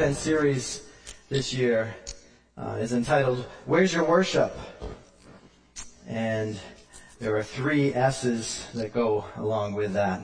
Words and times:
Advent 0.00 0.16
series 0.16 0.82
this 1.28 1.52
year 1.52 1.94
uh, 2.56 2.78
is 2.80 2.94
entitled 2.94 3.44
Where's 3.66 3.92
Your 3.92 4.04
Worship? 4.04 4.56
And 6.08 6.58
there 7.18 7.36
are 7.36 7.42
three 7.42 7.92
S's 7.92 8.66
that 8.72 8.94
go 8.94 9.26
along 9.36 9.74
with 9.74 9.92
that. 9.92 10.22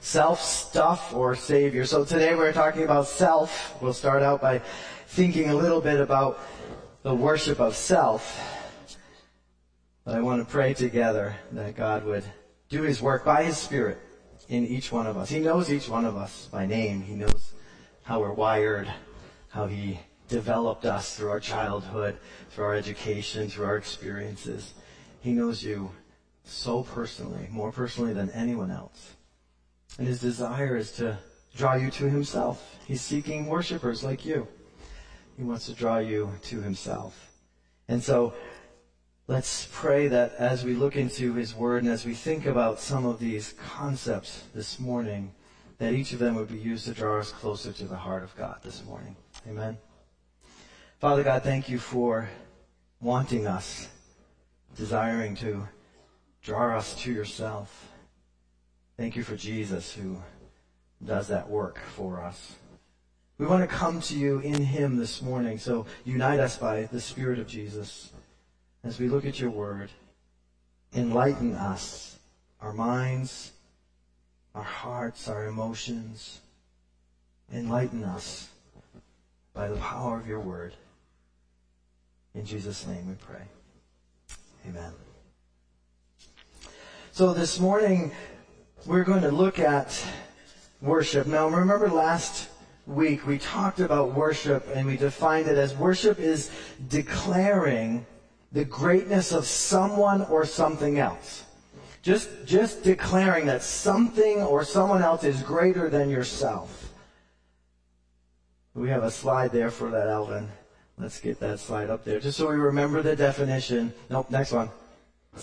Self, 0.00 0.40
stuff, 0.40 1.12
or 1.14 1.34
Savior. 1.34 1.84
So 1.84 2.06
today 2.06 2.34
we're 2.34 2.54
talking 2.54 2.84
about 2.84 3.06
self. 3.06 3.76
We'll 3.82 3.92
start 3.92 4.22
out 4.22 4.40
by 4.40 4.62
thinking 5.08 5.50
a 5.50 5.54
little 5.54 5.82
bit 5.82 6.00
about 6.00 6.40
the 7.02 7.14
worship 7.14 7.60
of 7.60 7.76
self. 7.76 8.40
But 10.06 10.14
I 10.14 10.22
want 10.22 10.42
to 10.42 10.50
pray 10.50 10.72
together 10.72 11.36
that 11.50 11.76
God 11.76 12.06
would 12.06 12.24
do 12.70 12.80
His 12.80 13.02
work 13.02 13.26
by 13.26 13.44
His 13.44 13.58
Spirit 13.58 13.98
in 14.48 14.66
each 14.66 14.90
one 14.90 15.06
of 15.06 15.18
us. 15.18 15.28
He 15.28 15.38
knows 15.38 15.70
each 15.70 15.90
one 15.90 16.06
of 16.06 16.16
us 16.16 16.48
by 16.50 16.64
name. 16.64 17.02
He 17.02 17.14
knows 17.14 17.52
how 18.02 18.20
we're 18.20 18.32
wired, 18.32 18.92
how 19.48 19.66
He 19.66 20.00
developed 20.28 20.84
us 20.84 21.16
through 21.16 21.30
our 21.30 21.40
childhood, 21.40 22.16
through 22.50 22.64
our 22.64 22.74
education, 22.74 23.48
through 23.48 23.66
our 23.66 23.76
experiences. 23.76 24.74
He 25.20 25.32
knows 25.32 25.62
you 25.62 25.90
so 26.44 26.82
personally, 26.82 27.46
more 27.50 27.70
personally 27.70 28.12
than 28.12 28.30
anyone 28.30 28.70
else. 28.70 29.14
And 29.98 30.06
His 30.06 30.20
desire 30.20 30.76
is 30.76 30.92
to 30.92 31.18
draw 31.54 31.74
you 31.74 31.90
to 31.92 32.08
Himself. 32.08 32.76
He's 32.86 33.02
seeking 33.02 33.46
worshipers 33.46 34.02
like 34.02 34.24
you. 34.24 34.48
He 35.36 35.44
wants 35.44 35.66
to 35.66 35.72
draw 35.72 35.98
you 35.98 36.32
to 36.42 36.60
Himself. 36.60 37.30
And 37.88 38.02
so, 38.02 38.32
let's 39.28 39.68
pray 39.70 40.08
that 40.08 40.34
as 40.34 40.64
we 40.64 40.74
look 40.74 40.96
into 40.96 41.34
His 41.34 41.54
Word 41.54 41.82
and 41.84 41.92
as 41.92 42.04
we 42.04 42.14
think 42.14 42.46
about 42.46 42.80
some 42.80 43.06
of 43.06 43.18
these 43.18 43.54
concepts 43.64 44.44
this 44.54 44.80
morning, 44.80 45.32
that 45.82 45.94
each 45.94 46.12
of 46.12 46.20
them 46.20 46.36
would 46.36 46.46
be 46.46 46.58
used 46.58 46.84
to 46.84 46.92
draw 46.92 47.18
us 47.18 47.32
closer 47.32 47.72
to 47.72 47.84
the 47.86 47.96
heart 47.96 48.22
of 48.22 48.36
God 48.36 48.60
this 48.62 48.84
morning. 48.84 49.16
Amen. 49.48 49.76
Father 51.00 51.24
God, 51.24 51.42
thank 51.42 51.68
you 51.68 51.80
for 51.80 52.28
wanting 53.00 53.48
us, 53.48 53.88
desiring 54.76 55.34
to 55.34 55.66
draw 56.40 56.76
us 56.76 56.94
to 57.02 57.12
yourself. 57.12 57.90
Thank 58.96 59.16
you 59.16 59.24
for 59.24 59.34
Jesus 59.34 59.92
who 59.92 60.22
does 61.04 61.26
that 61.26 61.50
work 61.50 61.80
for 61.96 62.22
us. 62.22 62.54
We 63.38 63.46
want 63.46 63.68
to 63.68 63.76
come 63.76 64.00
to 64.02 64.16
you 64.16 64.38
in 64.38 64.62
Him 64.62 64.98
this 64.98 65.20
morning, 65.20 65.58
so 65.58 65.86
unite 66.04 66.38
us 66.38 66.56
by 66.56 66.84
the 66.84 67.00
Spirit 67.00 67.40
of 67.40 67.48
Jesus 67.48 68.12
as 68.84 69.00
we 69.00 69.08
look 69.08 69.26
at 69.26 69.40
your 69.40 69.50
word. 69.50 69.90
Enlighten 70.94 71.56
us, 71.56 72.20
our 72.60 72.72
minds, 72.72 73.50
our 74.54 74.62
hearts, 74.62 75.28
our 75.28 75.46
emotions. 75.46 76.40
Enlighten 77.52 78.02
us 78.04 78.48
by 79.52 79.68
the 79.68 79.76
power 79.76 80.18
of 80.18 80.26
your 80.26 80.40
word. 80.40 80.74
In 82.34 82.46
Jesus' 82.46 82.86
name 82.86 83.08
we 83.08 83.14
pray. 83.14 83.42
Amen. 84.66 84.92
So 87.12 87.34
this 87.34 87.60
morning, 87.60 88.10
we're 88.86 89.04
going 89.04 89.20
to 89.22 89.30
look 89.30 89.58
at 89.58 90.02
worship. 90.80 91.26
Now 91.26 91.48
remember 91.48 91.88
last 91.88 92.48
week 92.86 93.26
we 93.26 93.38
talked 93.38 93.80
about 93.80 94.14
worship 94.14 94.66
and 94.74 94.86
we 94.86 94.96
defined 94.96 95.46
it 95.46 95.58
as 95.58 95.74
worship 95.76 96.18
is 96.18 96.50
declaring 96.88 98.06
the 98.50 98.64
greatness 98.64 99.32
of 99.32 99.46
someone 99.46 100.22
or 100.22 100.44
something 100.44 100.98
else. 100.98 101.44
Just, 102.02 102.28
just 102.44 102.82
declaring 102.82 103.46
that 103.46 103.62
something 103.62 104.42
or 104.42 104.64
someone 104.64 105.02
else 105.02 105.22
is 105.22 105.40
greater 105.42 105.88
than 105.88 106.10
yourself. 106.10 106.92
We 108.74 108.88
have 108.88 109.04
a 109.04 109.10
slide 109.10 109.52
there 109.52 109.70
for 109.70 109.90
that, 109.90 110.08
Alvin. 110.08 110.48
Let's 110.98 111.20
get 111.20 111.38
that 111.40 111.60
slide 111.60 111.90
up 111.90 112.04
there. 112.04 112.18
Just 112.18 112.38
so 112.38 112.48
we 112.48 112.56
remember 112.56 113.02
the 113.02 113.14
definition. 113.14 113.92
Nope, 114.10 114.30
next 114.30 114.50
one. 114.50 114.70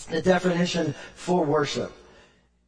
The 0.09 0.21
definition 0.21 0.93
for 1.15 1.45
worship 1.45 1.91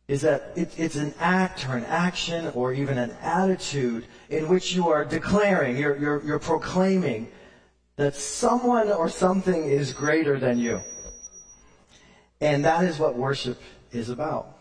is 0.07 0.21
that 0.21 0.51
it, 0.55 0.73
it's 0.77 0.95
an 0.95 1.13
act 1.19 1.67
or 1.69 1.77
an 1.77 1.85
action 1.85 2.51
or 2.55 2.73
even 2.73 2.97
an 2.97 3.11
attitude 3.21 4.05
in 4.29 4.47
which 4.47 4.73
you 4.73 4.89
are 4.89 5.05
declaring, 5.05 5.77
you're, 5.77 5.97
you're, 5.97 6.23
you're 6.23 6.39
proclaiming 6.39 7.29
that 7.97 8.15
someone 8.15 8.91
or 8.91 9.09
something 9.09 9.65
is 9.65 9.93
greater 9.93 10.39
than 10.39 10.57
you. 10.57 10.81
And 12.39 12.65
that 12.65 12.83
is 12.85 12.97
what 12.97 13.15
worship 13.15 13.61
is 13.91 14.09
about. 14.09 14.57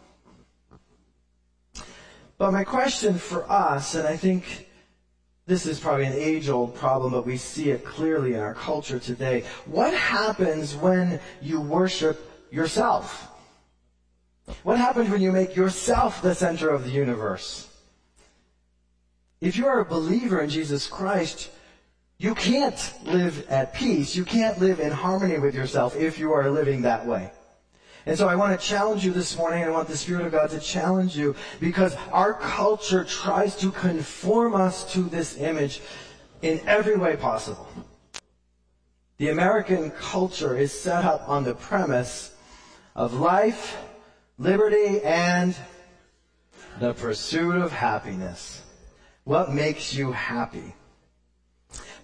But 2.38 2.52
my 2.52 2.64
question 2.64 3.18
for 3.18 3.50
us, 3.50 3.94
and 3.94 4.08
I 4.08 4.16
think 4.16 4.70
this 5.46 5.66
is 5.66 5.80
probably 5.80 6.06
an 6.06 6.14
age 6.14 6.48
old 6.48 6.74
problem, 6.74 7.12
but 7.12 7.26
we 7.26 7.36
see 7.36 7.70
it 7.70 7.84
clearly 7.84 8.34
in 8.34 8.40
our 8.40 8.54
culture 8.54 8.98
today. 8.98 9.44
What 9.66 9.92
happens 9.92 10.74
when 10.74 11.20
you 11.42 11.60
worship 11.60 12.48
yourself? 12.50 13.28
What 14.62 14.78
happens 14.78 15.10
when 15.10 15.20
you 15.20 15.32
make 15.32 15.54
yourself 15.54 16.22
the 16.22 16.34
center 16.34 16.70
of 16.70 16.84
the 16.84 16.90
universe? 16.90 17.68
If 19.40 19.56
you 19.56 19.66
are 19.66 19.80
a 19.80 19.84
believer 19.84 20.40
in 20.40 20.50
Jesus 20.50 20.86
Christ, 20.86 21.50
you 22.18 22.34
can't 22.34 22.92
live 23.04 23.48
at 23.48 23.74
peace. 23.74 24.14
You 24.14 24.24
can't 24.24 24.58
live 24.60 24.80
in 24.80 24.92
harmony 24.92 25.38
with 25.38 25.54
yourself 25.54 25.96
if 25.96 26.18
you 26.18 26.32
are 26.32 26.50
living 26.50 26.82
that 26.82 27.06
way. 27.06 27.32
And 28.06 28.16
so 28.16 28.28
I 28.28 28.34
want 28.34 28.58
to 28.58 28.66
challenge 28.66 29.04
you 29.04 29.12
this 29.12 29.36
morning. 29.36 29.62
I 29.62 29.70
want 29.70 29.88
the 29.88 29.96
Spirit 29.96 30.26
of 30.26 30.32
God 30.32 30.50
to 30.50 30.60
challenge 30.60 31.16
you 31.16 31.34
because 31.60 31.96
our 32.12 32.34
culture 32.34 33.04
tries 33.04 33.56
to 33.56 33.70
conform 33.70 34.54
us 34.54 34.90
to 34.92 35.02
this 35.02 35.38
image 35.38 35.80
in 36.42 36.60
every 36.66 36.96
way 36.96 37.16
possible. 37.16 37.68
The 39.18 39.28
American 39.28 39.90
culture 39.90 40.56
is 40.56 40.72
set 40.72 41.04
up 41.04 41.28
on 41.28 41.44
the 41.44 41.54
premise 41.54 42.34
of 42.96 43.12
life, 43.12 43.76
liberty, 44.38 45.02
and 45.02 45.54
the 46.80 46.94
pursuit 46.94 47.56
of 47.56 47.70
happiness. 47.70 48.62
What 49.24 49.52
makes 49.52 49.94
you 49.94 50.12
happy? 50.12 50.74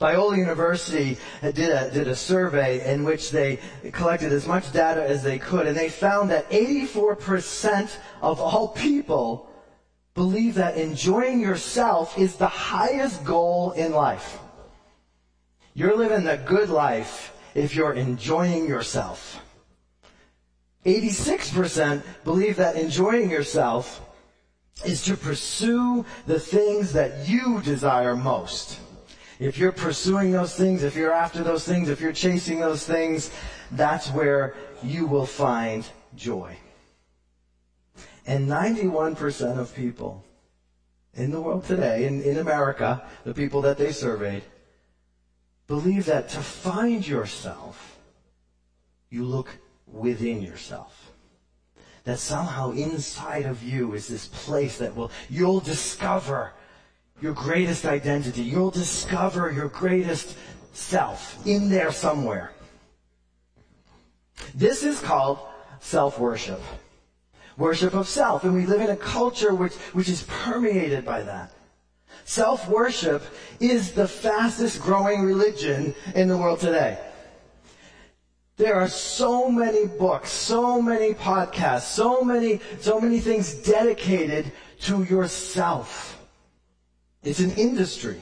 Biola 0.01 0.37
University 0.37 1.17
did 1.43 1.71
a, 1.71 1.91
did 1.91 2.09
a 2.09 2.17
survey 2.17 2.93
in 2.93 3.05
which 3.05 3.31
they 3.31 3.59
collected 3.93 4.33
as 4.33 4.47
much 4.47 4.73
data 4.73 5.03
as 5.03 5.23
they 5.23 5.39
could, 5.39 5.67
and 5.67 5.77
they 5.77 5.89
found 5.89 6.31
that 6.31 6.51
84% 6.51 7.97
of 8.21 8.41
all 8.41 8.69
people 8.69 9.51
believe 10.15 10.55
that 10.55 10.77
enjoying 10.77 11.41
yourself 11.41 12.19
is 12.19 12.37
the 12.37 12.47
highest 12.47 13.25
goal 13.25 13.73
in 13.73 13.93
life. 13.93 14.39
You're 15.75 15.97
living 15.97 16.25
the 16.25 16.39
good 16.39 16.71
life 16.71 17.37
if 17.55 17.75
you're 17.75 17.93
enjoying 17.93 18.67
yourself. 18.67 19.43
86% 20.87 22.03
believe 22.25 22.57
that 22.57 22.77
enjoying 22.77 23.31
yourself 23.31 24.01
is 24.85 25.03
to 25.05 25.17
pursue 25.17 26.05
the 26.27 26.39
things 26.39 26.93
that 26.93 27.29
you 27.29 27.61
desire 27.63 28.15
most. 28.15 28.79
If 29.39 29.59
you're 29.59 29.73
pursuing 29.73 30.33
those 30.33 30.55
things, 30.55 30.83
if 30.83 30.97
you're 30.97 31.13
after 31.13 31.43
those 31.43 31.65
things, 31.65 31.89
if 31.89 32.01
you're 32.01 32.13
chasing 32.13 32.61
those 32.61 32.87
things, 32.87 33.31
that's 33.73 34.11
where 34.11 34.55
you 34.83 35.07
will 35.07 35.27
find 35.27 35.87
joy. 36.15 36.57
And 38.27 38.49
91% 38.49 39.59
of 39.59 39.75
people 39.75 40.25
in 41.15 41.31
the 41.31 41.41
world 41.41 41.65
today, 41.65 42.07
in, 42.07 42.23
in 42.23 42.39
America, 42.39 43.03
the 43.25 43.35
people 43.35 43.63
that 43.63 43.79
they 43.79 43.93
surveyed, 43.93 44.43
believe 45.67 46.07
that 46.07 46.29
to 46.31 46.39
find 46.39 47.07
yourself, 47.07 47.99
you 49.11 49.25
look 49.25 49.51
within 49.87 50.43
yourself. 50.43 51.13
That 52.05 52.19
somehow 52.19 52.71
inside 52.73 53.47
of 53.47 53.63
you 53.63 53.95
is 53.95 54.09
this 54.09 54.27
place 54.27 54.79
that 54.79 54.95
will, 54.95 55.11
you'll 55.29 55.61
discover 55.61 56.53
your 57.21 57.33
greatest 57.33 57.85
identity. 57.87 58.43
You'll 58.43 58.71
discover 58.71 59.51
your 59.51 59.69
greatest 59.69 60.37
self 60.73 61.45
in 61.47 61.69
there 61.69 61.93
somewhere. 61.93 62.53
This 64.55 64.83
is 64.83 65.01
called 65.01 65.39
self-worship. 65.81 66.61
Worship 67.57 67.95
of 67.95 68.07
self. 68.07 68.45
And 68.45 68.55
we 68.55 68.67
live 68.67 68.83
in 68.83 68.91
a 68.91 68.97
culture 68.97 69.55
which, 69.55 69.75
which 69.93 70.09
is 70.09 70.25
permeated 70.25 71.05
by 71.05 71.23
that. 71.23 71.53
Self-worship 72.25 73.23
is 73.61 73.93
the 73.93 74.09
fastest 74.09 74.83
growing 74.83 75.23
religion 75.23 75.95
in 76.15 76.29
the 76.29 76.37
world 76.37 76.61
today. 76.61 76.99
There 78.57 78.75
are 78.75 78.89
so 78.89 79.51
many 79.51 79.87
books, 79.87 80.31
so 80.31 80.81
many 80.81 81.15
podcasts, 81.15 81.83
so 81.83 82.23
many, 82.23 82.61
so 82.81 83.01
many 83.01 83.21
things 83.21 83.55
dedicated 83.55 84.51
to 84.81 85.05
yourself. 85.05 86.16
It's 87.27 87.41
an 87.41 87.51
industry. 87.57 88.21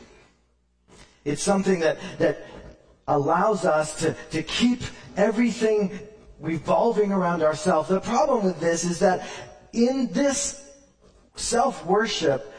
It's 1.27 1.43
something 1.43 1.81
that, 1.81 1.99
that 2.19 2.47
allows 3.06 3.67
us 3.67 3.99
to, 4.01 4.17
to 4.31 4.43
keep 4.43 4.81
everything 5.15 5.99
revolving 6.41 7.12
around 7.12 7.43
ourselves. 7.43 7.91
The 7.91 8.01
problem 8.01 8.47
with 8.47 8.61
this 8.61 8.83
is 8.83 9.01
that 9.01 9.29
in 9.75 10.11
this 10.11 10.73
self-worship, 11.37 12.51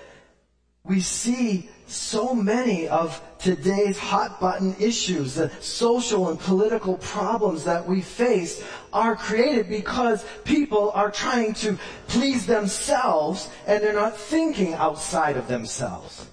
we 0.84 1.02
see 1.02 1.68
so 1.88 2.36
many 2.36 2.88
of 2.88 3.20
today's 3.40 3.98
hot 3.98 4.40
button 4.40 4.76
issues, 4.80 5.34
the 5.36 5.50
social 5.62 6.30
and 6.30 6.40
political 6.40 6.98
problems 6.98 7.64
that 7.64 7.88
we 7.88 8.02
face 8.02 8.64
are 8.94 9.16
created 9.16 9.68
because 9.68 10.24
people 10.44 10.92
are 10.94 11.10
trying 11.10 11.56
to 11.56 11.78
please 12.08 12.46
themselves 12.46 13.50
and 13.66 13.84
they're 13.84 13.94
not 13.94 14.16
thinking 14.16 14.76
outside 14.76 15.38
of 15.38 15.48
themselves. 15.48 16.28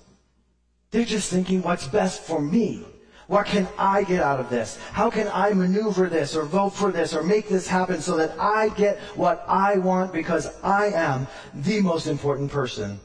They're 0.93 1.05
just 1.07 1.31
thinking 1.31 1.63
what's 1.63 1.89
best 1.89 2.23
for 2.23 2.41
me. 2.41 2.85
What 3.27 3.47
can 3.47 3.67
I 3.79 4.05
get 4.05 4.23
out 4.23 4.41
of 4.41 4.51
this? 4.51 4.79
How 4.93 5.09
can 5.09 5.27
I 5.33 5.55
maneuver 5.55 6.09
this 6.09 6.37
or 6.37 6.45
vote 6.45 6.71
for 6.71 6.93
this 6.93 7.15
or 7.15 7.23
make 7.23 7.49
this 7.49 7.67
happen 7.67 8.03
so 8.03 8.17
that 8.19 8.39
I 8.39 8.69
get 8.69 8.99
what 9.17 9.43
I 9.49 9.79
want 9.79 10.13
because 10.13 10.53
I 10.63 10.89
am 10.89 11.27
the 11.55 11.81
most 11.81 12.07
important 12.07 12.51
person 12.51 13.01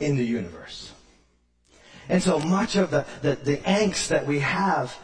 in 0.00 0.16
the 0.16 0.24
universe? 0.24 0.92
And 2.08 2.22
so 2.22 2.38
much 2.38 2.76
of 2.76 2.90
the, 2.90 3.04
the, 3.20 3.34
the 3.36 3.56
angst 3.58 4.08
that 4.08 4.26
we 4.26 4.38
have 4.38 4.96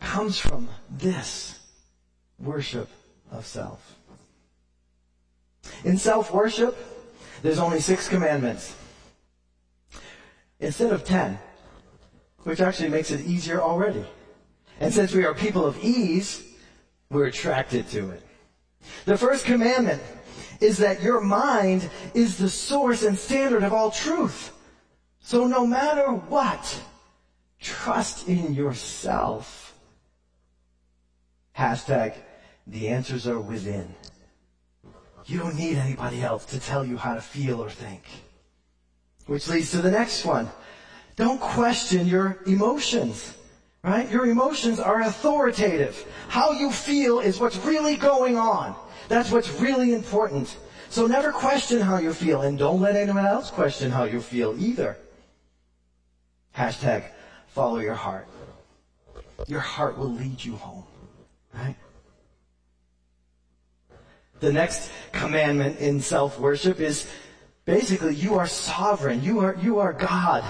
comes 0.00 0.38
from 0.38 0.68
this 0.88 1.58
worship 2.38 2.88
of 3.32 3.44
self. 3.44 3.96
In 5.82 5.98
self-worship, 5.98 6.76
there's 7.42 7.58
only 7.58 7.80
six 7.80 8.08
commandments. 8.08 8.76
Instead 10.60 10.92
of 10.92 11.04
ten 11.04 11.38
which 12.44 12.60
actually 12.60 12.90
makes 12.90 13.10
it 13.10 13.22
easier 13.22 13.60
already. 13.60 14.04
And 14.80 14.92
since 14.92 15.12
we 15.12 15.24
are 15.24 15.34
people 15.34 15.66
of 15.66 15.82
ease, 15.82 16.44
we're 17.10 17.26
attracted 17.26 17.88
to 17.90 18.10
it. 18.10 18.22
The 19.06 19.16
first 19.16 19.44
commandment 19.44 20.02
is 20.60 20.78
that 20.78 21.02
your 21.02 21.20
mind 21.20 21.88
is 22.12 22.38
the 22.38 22.48
source 22.48 23.02
and 23.02 23.18
standard 23.18 23.62
of 23.62 23.72
all 23.72 23.90
truth. 23.90 24.52
So 25.20 25.46
no 25.46 25.66
matter 25.66 26.12
what, 26.12 26.82
trust 27.60 28.28
in 28.28 28.54
yourself. 28.54 29.74
Hashtag, 31.56 32.14
the 32.66 32.88
answers 32.88 33.26
are 33.26 33.40
within. 33.40 33.94
You 35.26 35.38
don't 35.38 35.56
need 35.56 35.78
anybody 35.78 36.22
else 36.22 36.44
to 36.46 36.60
tell 36.60 36.84
you 36.84 36.98
how 36.98 37.14
to 37.14 37.22
feel 37.22 37.62
or 37.62 37.70
think. 37.70 38.02
Which 39.26 39.48
leads 39.48 39.70
to 39.70 39.78
the 39.78 39.90
next 39.90 40.24
one. 40.24 40.50
Don't 41.16 41.40
question 41.40 42.06
your 42.06 42.38
emotions. 42.46 43.36
Right? 43.82 44.10
Your 44.10 44.26
emotions 44.26 44.80
are 44.80 45.02
authoritative. 45.02 46.06
How 46.28 46.52
you 46.52 46.70
feel 46.70 47.20
is 47.20 47.38
what's 47.38 47.58
really 47.58 47.96
going 47.96 48.38
on. 48.38 48.74
That's 49.08 49.30
what's 49.30 49.50
really 49.60 49.92
important. 49.92 50.56
So 50.88 51.06
never 51.06 51.32
question 51.32 51.80
how 51.80 51.98
you 51.98 52.12
feel 52.12 52.42
and 52.42 52.58
don't 52.58 52.80
let 52.80 52.96
anyone 52.96 53.26
else 53.26 53.50
question 53.50 53.90
how 53.90 54.04
you 54.04 54.20
feel 54.20 54.56
either. 54.58 54.96
Hashtag 56.56 57.04
follow 57.48 57.78
your 57.80 57.94
heart. 57.94 58.28
Your 59.48 59.60
heart 59.60 59.98
will 59.98 60.12
lead 60.12 60.42
you 60.42 60.56
home. 60.56 60.84
Right? 61.52 61.76
The 64.40 64.52
next 64.52 64.90
commandment 65.12 65.78
in 65.78 66.00
self-worship 66.00 66.80
is 66.80 67.10
basically 67.64 68.14
you 68.14 68.38
are 68.38 68.46
sovereign. 68.46 69.22
You 69.22 69.40
are, 69.40 69.56
you 69.60 69.78
are 69.78 69.92
God. 69.92 70.44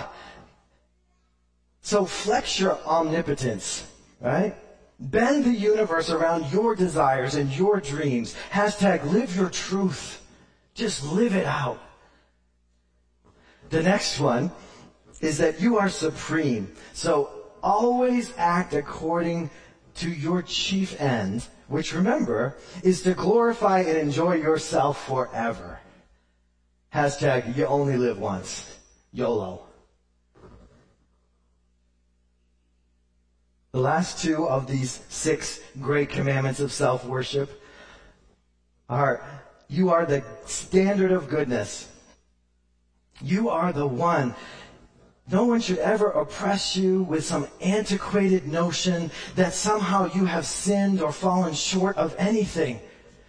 So 1.80 2.06
flex 2.06 2.58
your 2.58 2.78
omnipotence, 2.86 3.86
right? 4.20 4.54
Bend 4.98 5.44
the 5.44 5.50
universe 5.50 6.08
around 6.08 6.50
your 6.52 6.74
desires 6.74 7.34
and 7.34 7.54
your 7.54 7.80
dreams. 7.80 8.34
Hashtag 8.50 9.04
live 9.04 9.36
your 9.36 9.50
truth. 9.50 10.24
Just 10.74 11.04
live 11.04 11.34
it 11.34 11.46
out. 11.46 11.78
The 13.70 13.82
next 13.82 14.20
one 14.20 14.50
is 15.20 15.38
that 15.38 15.60
you 15.60 15.78
are 15.78 15.88
supreme. 15.88 16.72
So 16.92 17.30
always 17.62 18.32
act 18.36 18.72
according 18.74 19.50
to 19.96 20.10
your 20.10 20.42
chief 20.42 21.00
end, 21.00 21.46
which 21.68 21.94
remember 21.94 22.56
is 22.82 23.02
to 23.02 23.14
glorify 23.14 23.80
and 23.80 23.96
enjoy 23.96 24.34
yourself 24.34 25.06
forever. 25.06 25.80
Hashtag 26.94 27.56
you 27.56 27.66
only 27.66 27.96
live 27.96 28.20
once. 28.20 28.78
YOLO. 29.12 29.66
The 33.72 33.80
last 33.80 34.22
two 34.22 34.46
of 34.46 34.68
these 34.68 35.00
six 35.08 35.58
great 35.80 36.08
commandments 36.08 36.60
of 36.60 36.70
self-worship 36.70 37.60
are, 38.88 39.24
you 39.66 39.90
are 39.90 40.06
the 40.06 40.22
standard 40.46 41.10
of 41.10 41.28
goodness. 41.28 41.88
You 43.20 43.48
are 43.48 43.72
the 43.72 43.88
one. 43.88 44.36
No 45.28 45.46
one 45.46 45.60
should 45.60 45.78
ever 45.78 46.10
oppress 46.10 46.76
you 46.76 47.02
with 47.02 47.24
some 47.24 47.48
antiquated 47.60 48.46
notion 48.46 49.10
that 49.34 49.52
somehow 49.52 50.12
you 50.14 50.26
have 50.26 50.46
sinned 50.46 51.02
or 51.02 51.10
fallen 51.10 51.54
short 51.54 51.96
of 51.96 52.14
anything 52.18 52.78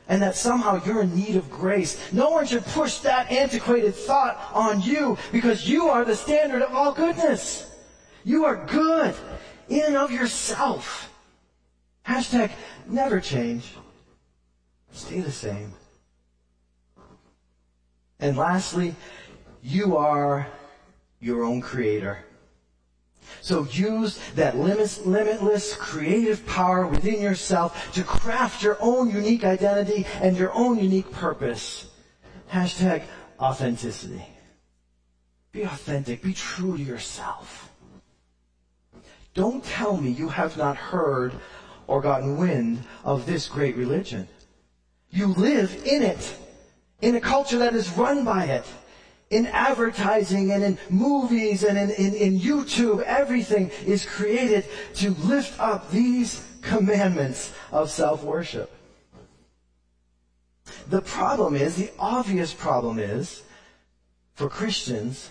and 0.07 0.21
that 0.21 0.35
somehow 0.35 0.83
you're 0.85 1.01
in 1.01 1.15
need 1.15 1.35
of 1.35 1.49
grace. 1.49 1.99
No 2.11 2.29
one 2.29 2.45
should 2.45 2.65
push 2.65 2.99
that 2.99 3.31
antiquated 3.31 3.95
thought 3.95 4.39
on 4.53 4.81
you 4.81 5.17
because 5.31 5.67
you 5.67 5.87
are 5.87 6.05
the 6.05 6.15
standard 6.15 6.61
of 6.61 6.73
all 6.73 6.93
goodness. 6.93 7.71
You 8.23 8.45
are 8.45 8.65
good 8.65 9.15
in 9.69 9.85
and 9.85 9.97
of 9.97 10.11
yourself. 10.11 11.11
Hashtag 12.07 12.51
never 12.87 13.19
change. 13.19 13.73
Stay 14.91 15.19
the 15.19 15.31
same. 15.31 15.73
And 18.19 18.37
lastly, 18.37 18.95
you 19.61 19.97
are 19.97 20.47
your 21.19 21.43
own 21.43 21.61
creator. 21.61 22.19
So 23.42 23.66
use 23.72 24.19
that 24.36 24.57
limitless 24.57 25.75
creative 25.75 26.45
power 26.45 26.88
within 26.88 27.22
yourself 27.22 27.94
to 27.94 28.04
craft 28.04 28.63
your 28.63 28.77
own 28.80 29.10
unique 29.10 29.44
identity 29.44 30.06
and 30.22 30.38
your 30.38 30.54
own 30.54 30.80
unique 30.80 31.12
purpose. 31.12 31.89
Hashtag 32.51 33.04
authenticity. 33.39 34.25
Be 35.51 35.63
authentic. 35.63 36.22
Be 36.22 36.34
true 36.34 36.77
to 36.77 36.84
yourself. 36.84 37.72
Don't 39.34 39.63
tell 39.63 39.98
me 39.98 40.12
you 40.12 40.29
have 40.29 40.58
not 40.58 40.77
heard 40.77 41.34
or 41.88 42.01
gotten 42.01 42.38
wind 42.38 42.84
of 43.03 43.25
this 43.25 43.48
great 43.48 43.75
religion. 43.75 44.27
You 45.10 45.27
live 45.27 45.84
in 45.86 46.03
it, 46.03 46.36
in 47.01 47.15
a 47.15 47.22
culture 47.22 47.60
that 47.60 47.74
is 47.74 47.89
run 47.91 48.25
by 48.25 48.46
it. 48.46 48.65
In 49.29 49.48
advertising 49.48 50.51
and 50.51 50.63
in 50.63 50.77
movies 50.89 51.63
and 51.63 51.77
in, 51.77 51.89
in, 51.91 52.13
in 52.13 52.39
YouTube, 52.39 53.01
everything 53.03 53.72
is 53.86 54.05
created 54.05 54.65
to 54.96 55.12
lift 55.12 55.60
up 55.60 55.89
these 55.89 56.44
commandments 56.62 57.51
of 57.72 57.89
self-worship. 57.89 58.72
The 60.89 61.01
problem 61.01 61.55
is, 61.55 61.75
the 61.75 61.91
obvious 61.98 62.53
problem 62.53 63.00
is, 63.00 63.41
for 64.36 64.50
Christians, 64.50 65.29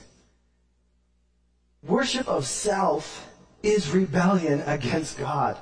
worship 1.82 2.26
of 2.28 2.46
self 2.46 3.30
is 3.62 3.90
rebellion 3.90 4.62
against 4.66 5.18
God. 5.18 5.56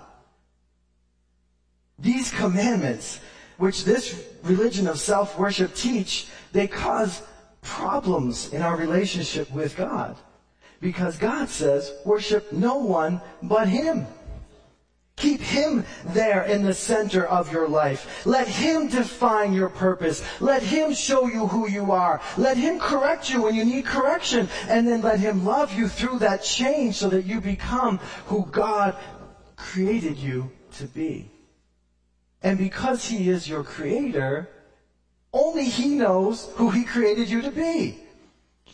These 1.98 2.30
commandments, 2.30 3.20
which 3.58 3.84
this 3.84 4.24
religion 4.42 4.88
of 4.88 4.98
self-worship 4.98 5.74
teach, 5.74 6.28
they 6.52 6.66
cause 6.66 7.22
problems 7.62 8.52
in 8.52 8.60
our 8.60 8.76
relationship 8.76 9.50
with 9.52 9.76
God. 9.76 10.16
Because 10.80 11.16
God 11.16 11.48
says, 11.48 11.92
worship 12.04 12.52
no 12.52 12.76
one 12.76 13.20
but 13.42 13.68
Him. 13.68 14.06
Keep 15.16 15.40
Him 15.40 15.84
there 16.06 16.42
in 16.42 16.64
the 16.64 16.74
center 16.74 17.24
of 17.24 17.52
your 17.52 17.68
life. 17.68 18.26
Let 18.26 18.48
Him 18.48 18.88
define 18.88 19.52
your 19.52 19.68
purpose. 19.68 20.24
Let 20.40 20.62
Him 20.62 20.92
show 20.92 21.28
you 21.28 21.46
who 21.46 21.68
you 21.68 21.92
are. 21.92 22.20
Let 22.36 22.56
Him 22.56 22.80
correct 22.80 23.30
you 23.30 23.42
when 23.42 23.54
you 23.54 23.64
need 23.64 23.84
correction. 23.84 24.48
And 24.68 24.88
then 24.88 25.02
let 25.02 25.20
Him 25.20 25.44
love 25.44 25.72
you 25.72 25.86
through 25.86 26.18
that 26.20 26.42
change 26.42 26.96
so 26.96 27.08
that 27.10 27.26
you 27.26 27.40
become 27.40 27.98
who 28.26 28.46
God 28.46 28.96
created 29.54 30.18
you 30.18 30.50
to 30.72 30.84
be. 30.86 31.30
And 32.42 32.58
because 32.58 33.04
He 33.04 33.28
is 33.28 33.48
your 33.48 33.62
creator, 33.62 34.48
only 35.32 35.64
He 35.64 35.88
knows 35.88 36.50
who 36.54 36.70
He 36.70 36.84
created 36.84 37.28
you 37.28 37.42
to 37.42 37.50
be. 37.50 37.98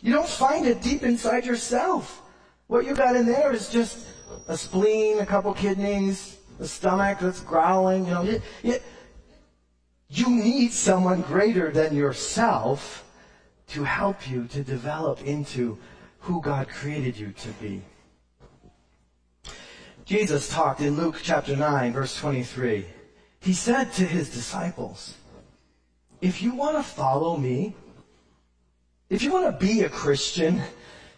You 0.00 0.12
don't 0.12 0.28
find 0.28 0.66
it 0.66 0.82
deep 0.82 1.02
inside 1.02 1.44
yourself. 1.44 2.22
What 2.66 2.84
you 2.84 2.94
got 2.94 3.16
in 3.16 3.26
there 3.26 3.52
is 3.52 3.68
just 3.68 4.06
a 4.46 4.56
spleen, 4.56 5.18
a 5.18 5.26
couple 5.26 5.52
kidneys, 5.54 6.38
a 6.60 6.66
stomach 6.66 7.18
that's 7.20 7.40
growling, 7.40 8.04
you 8.04 8.10
know. 8.10 8.22
You, 8.22 8.42
you, 8.62 8.78
you 10.10 10.30
need 10.30 10.72
someone 10.72 11.22
greater 11.22 11.70
than 11.70 11.94
yourself 11.94 13.04
to 13.68 13.84
help 13.84 14.28
you 14.30 14.46
to 14.48 14.62
develop 14.62 15.22
into 15.24 15.78
who 16.20 16.40
God 16.40 16.68
created 16.68 17.18
you 17.18 17.32
to 17.32 17.48
be. 17.60 17.82
Jesus 20.04 20.48
talked 20.48 20.80
in 20.80 20.96
Luke 20.96 21.16
chapter 21.22 21.54
9 21.54 21.92
verse 21.92 22.16
23. 22.16 22.86
He 23.40 23.52
said 23.52 23.92
to 23.94 24.04
his 24.04 24.30
disciples, 24.30 25.14
if 26.20 26.42
you 26.42 26.54
want 26.54 26.76
to 26.76 26.82
follow 26.82 27.36
me, 27.36 27.74
if 29.08 29.22
you 29.22 29.32
want 29.32 29.46
to 29.46 29.66
be 29.66 29.82
a 29.82 29.88
Christian, 29.88 30.60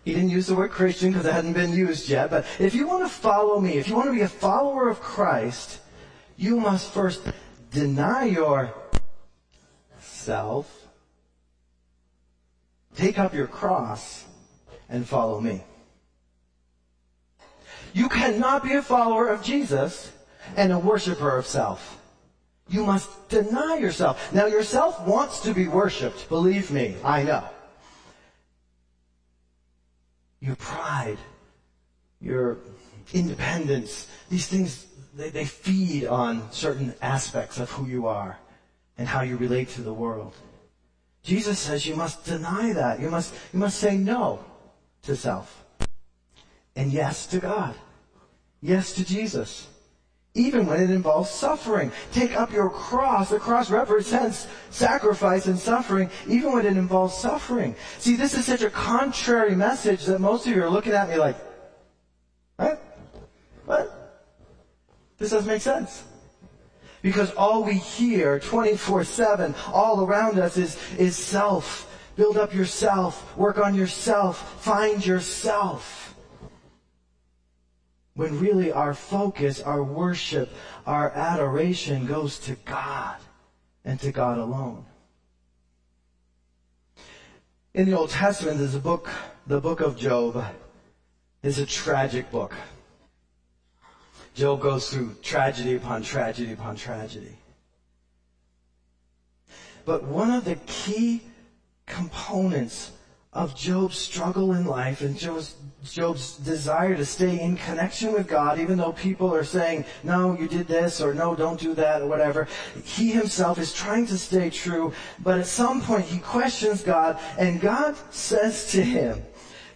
He 0.04 0.14
didn't 0.14 0.30
use 0.30 0.46
the 0.46 0.54
word 0.54 0.70
Christian 0.70 1.10
because 1.10 1.26
it 1.26 1.32
hadn't 1.32 1.54
been 1.54 1.72
used 1.72 2.08
yet, 2.08 2.30
but 2.30 2.46
if 2.58 2.74
you 2.74 2.86
want 2.86 3.02
to 3.04 3.08
follow 3.08 3.60
me, 3.60 3.78
if 3.78 3.88
you 3.88 3.96
want 3.96 4.08
to 4.08 4.14
be 4.14 4.20
a 4.20 4.28
follower 4.28 4.88
of 4.88 5.00
Christ, 5.00 5.80
you 6.36 6.60
must 6.60 6.92
first 6.92 7.20
deny 7.70 8.24
yourself, 9.96 10.88
take 12.94 13.18
up 13.18 13.34
your 13.34 13.46
cross, 13.46 14.24
and 14.88 15.06
follow 15.06 15.40
me. 15.40 15.62
You 17.92 18.08
cannot 18.08 18.62
be 18.62 18.74
a 18.74 18.82
follower 18.82 19.28
of 19.28 19.42
Jesus 19.42 20.12
and 20.56 20.72
a 20.72 20.78
worshiper 20.78 21.36
of 21.36 21.46
self. 21.46 21.99
You 22.70 22.84
must 22.84 23.28
deny 23.28 23.78
yourself. 23.78 24.32
Now 24.32 24.46
yourself 24.46 25.04
wants 25.04 25.40
to 25.40 25.52
be 25.52 25.66
worshiped. 25.66 26.28
Believe 26.28 26.70
me, 26.70 26.94
I 27.02 27.24
know. 27.24 27.44
Your 30.38 30.54
pride, 30.54 31.18
your 32.20 32.58
independence, 33.12 34.08
these 34.30 34.46
things, 34.46 34.86
they, 35.16 35.30
they 35.30 35.46
feed 35.46 36.06
on 36.06 36.50
certain 36.52 36.94
aspects 37.02 37.58
of 37.58 37.68
who 37.72 37.86
you 37.86 38.06
are 38.06 38.38
and 38.96 39.08
how 39.08 39.22
you 39.22 39.36
relate 39.36 39.70
to 39.70 39.82
the 39.82 39.92
world. 39.92 40.34
Jesus 41.24 41.58
says 41.58 41.84
you 41.84 41.96
must 41.96 42.24
deny 42.24 42.72
that. 42.72 43.00
You 43.00 43.10
must, 43.10 43.34
you 43.52 43.58
must 43.58 43.80
say 43.80 43.96
no 43.96 44.44
to 45.02 45.16
self. 45.16 45.64
And 46.76 46.92
yes 46.92 47.26
to 47.26 47.40
God. 47.40 47.74
Yes 48.62 48.92
to 48.92 49.04
Jesus 49.04 49.66
even 50.34 50.66
when 50.66 50.80
it 50.80 50.90
involves 50.90 51.28
suffering. 51.30 51.90
Take 52.12 52.36
up 52.36 52.52
your 52.52 52.70
cross. 52.70 53.30
The 53.30 53.40
cross 53.40 53.70
represents 53.70 54.46
sacrifice 54.70 55.46
and 55.46 55.58
suffering, 55.58 56.10
even 56.28 56.52
when 56.52 56.66
it 56.66 56.76
involves 56.76 57.14
suffering. 57.14 57.74
See, 57.98 58.16
this 58.16 58.34
is 58.34 58.46
such 58.46 58.62
a 58.62 58.70
contrary 58.70 59.56
message 59.56 60.04
that 60.06 60.20
most 60.20 60.46
of 60.46 60.54
you 60.54 60.62
are 60.62 60.70
looking 60.70 60.92
at 60.92 61.08
me 61.08 61.16
like, 61.16 61.36
what? 62.56 62.80
What? 63.64 64.22
This 65.18 65.30
doesn't 65.30 65.48
make 65.48 65.62
sense. 65.62 66.04
Because 67.02 67.32
all 67.32 67.64
we 67.64 67.74
hear 67.74 68.38
24-7 68.38 69.54
all 69.72 70.04
around 70.04 70.38
us 70.38 70.56
is, 70.56 70.78
is 70.98 71.16
self. 71.16 71.86
Build 72.14 72.36
up 72.36 72.54
yourself. 72.54 73.36
Work 73.36 73.58
on 73.58 73.74
yourself. 73.74 74.62
Find 74.62 75.04
yourself 75.04 76.09
when 78.20 78.38
really 78.38 78.70
our 78.70 78.92
focus, 78.92 79.62
our 79.62 79.82
worship, 79.82 80.50
our 80.86 81.10
adoration 81.12 82.04
goes 82.04 82.38
to 82.38 82.54
God 82.66 83.16
and 83.82 83.98
to 84.00 84.12
God 84.12 84.36
alone. 84.36 84.84
In 87.72 87.86
the 87.86 87.96
Old 87.96 88.10
Testament, 88.10 88.58
there's 88.58 88.74
a 88.74 88.78
book, 88.78 89.08
the 89.46 89.58
book 89.58 89.80
of 89.80 89.96
Job 89.96 90.44
is 91.42 91.58
a 91.58 91.64
tragic 91.64 92.30
book. 92.30 92.54
Job 94.34 94.60
goes 94.60 94.90
through 94.90 95.14
tragedy 95.22 95.74
upon 95.74 96.02
tragedy 96.02 96.52
upon 96.52 96.76
tragedy. 96.76 97.38
But 99.86 100.02
one 100.04 100.30
of 100.30 100.44
the 100.44 100.56
key 100.66 101.22
components 101.86 102.90
of 103.32 103.54
Job's 103.54 103.96
struggle 103.96 104.54
in 104.54 104.66
life 104.66 105.02
and 105.02 105.16
Job's, 105.16 105.54
Job's 105.84 106.36
desire 106.36 106.96
to 106.96 107.04
stay 107.04 107.40
in 107.40 107.56
connection 107.56 108.12
with 108.12 108.26
God, 108.26 108.58
even 108.58 108.76
though 108.76 108.92
people 108.92 109.32
are 109.32 109.44
saying, 109.44 109.84
no, 110.02 110.36
you 110.36 110.48
did 110.48 110.66
this, 110.66 111.00
or 111.00 111.14
no, 111.14 111.36
don't 111.36 111.60
do 111.60 111.72
that, 111.74 112.02
or 112.02 112.08
whatever. 112.08 112.48
He 112.84 113.12
himself 113.12 113.58
is 113.58 113.72
trying 113.72 114.06
to 114.06 114.18
stay 114.18 114.50
true, 114.50 114.92
but 115.20 115.38
at 115.38 115.46
some 115.46 115.80
point 115.80 116.06
he 116.06 116.18
questions 116.18 116.82
God, 116.82 117.20
and 117.38 117.60
God 117.60 117.96
says 118.12 118.72
to 118.72 118.82
him, 118.82 119.22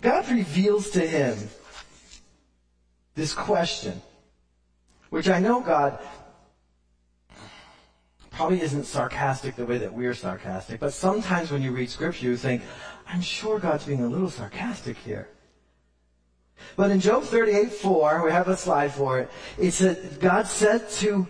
God 0.01 0.29
reveals 0.29 0.91
to 0.91 1.07
him 1.07 1.39
this 3.15 3.33
question, 3.33 4.03
which 5.11 5.29
I 5.29 5.39
know 5.39 5.61
God 5.61 6.01
probably 8.33 8.61
isn't 8.61 8.85
sarcastic 8.85 9.55
the 9.55 9.65
way 9.65 9.79
that 9.79 9.93
we're 9.95 10.13
sarcastic, 10.13 10.81
but 10.81 10.93
sometimes 10.93 11.53
when 11.53 11.63
you 11.63 11.71
read 11.71 11.89
scripture 11.89 12.27
you 12.27 12.37
think, 12.37 12.63
I'm 13.07 13.21
sure 13.21 13.59
God's 13.59 13.87
being 13.87 14.03
a 14.03 14.09
little 14.09 14.31
sarcastic 14.31 14.97
here. 14.99 15.29
But 16.77 16.91
in 16.91 17.01
Job 17.01 17.25
38, 17.25 17.73
4, 17.73 18.25
we 18.25 18.31
have 18.31 18.49
a 18.49 18.57
slide 18.57 18.93
for 18.93 19.21
it, 19.21 19.31
it 19.59 19.73
said, 19.73 20.19
God 20.21 20.47
said 20.47 20.89
to 20.91 21.27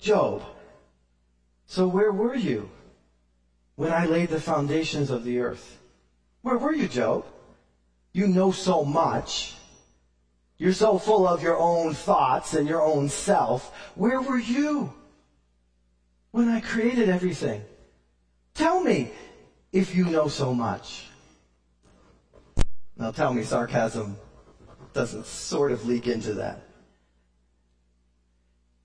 Job, 0.00 0.42
so 1.66 1.86
where 1.86 2.12
were 2.12 2.34
you 2.34 2.70
when 3.76 3.92
I 3.92 4.06
laid 4.06 4.30
the 4.30 4.40
foundations 4.40 5.10
of 5.10 5.24
the 5.24 5.38
earth? 5.40 5.78
Where 6.42 6.58
were 6.58 6.72
you, 6.72 6.88
Job? 6.88 7.24
You 8.12 8.26
know 8.26 8.52
so 8.52 8.84
much. 8.84 9.54
You're 10.56 10.72
so 10.72 10.98
full 10.98 11.26
of 11.26 11.42
your 11.42 11.56
own 11.56 11.94
thoughts 11.94 12.54
and 12.54 12.68
your 12.68 12.82
own 12.82 13.08
self. 13.08 13.72
Where 13.94 14.20
were 14.20 14.38
you 14.38 14.92
when 16.32 16.48
I 16.48 16.60
created 16.60 17.08
everything? 17.08 17.62
Tell 18.54 18.82
me, 18.82 19.12
if 19.72 19.94
you 19.94 20.04
know 20.04 20.28
so 20.28 20.54
much. 20.54 21.06
Now 22.96 23.10
tell 23.10 23.32
me 23.32 23.44
sarcasm 23.44 24.16
doesn't 24.92 25.26
sort 25.26 25.70
of 25.72 25.86
leak 25.86 26.06
into 26.06 26.34
that. 26.34 26.62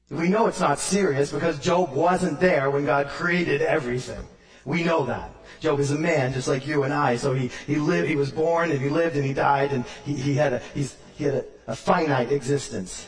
We 0.10 0.30
know 0.30 0.48
it's 0.48 0.60
not 0.60 0.78
serious 0.78 1.32
because 1.32 1.58
Job 1.60 1.94
wasn't 1.94 2.40
there 2.40 2.70
when 2.70 2.86
God 2.86 3.08
created 3.08 3.62
everything. 3.62 4.24
We 4.66 4.84
know 4.84 5.06
that. 5.06 5.32
Job 5.60 5.80
is 5.80 5.92
a 5.92 5.98
man 5.98 6.34
just 6.34 6.48
like 6.48 6.68
you 6.68 6.84
and 6.84 6.94
I, 6.94 7.16
so 7.16 7.34
he, 7.34 7.50
he 7.66 7.76
lived, 7.76 8.08
he 8.08 8.16
was 8.16 8.32
born 8.32 8.72
and 8.72 8.80
he 8.80 8.90
lived 8.90 9.16
and 9.16 9.26
he 9.26 9.34
died 9.34 9.72
and 9.72 9.86
he, 10.06 10.14
he 10.14 10.34
had 10.36 10.54
a, 10.54 10.60
he's, 10.74 10.96
he 11.16 11.24
had 11.24 11.36
a, 11.36 11.46
a 11.68 11.76
finite 11.76 12.32
existence. 12.32 13.08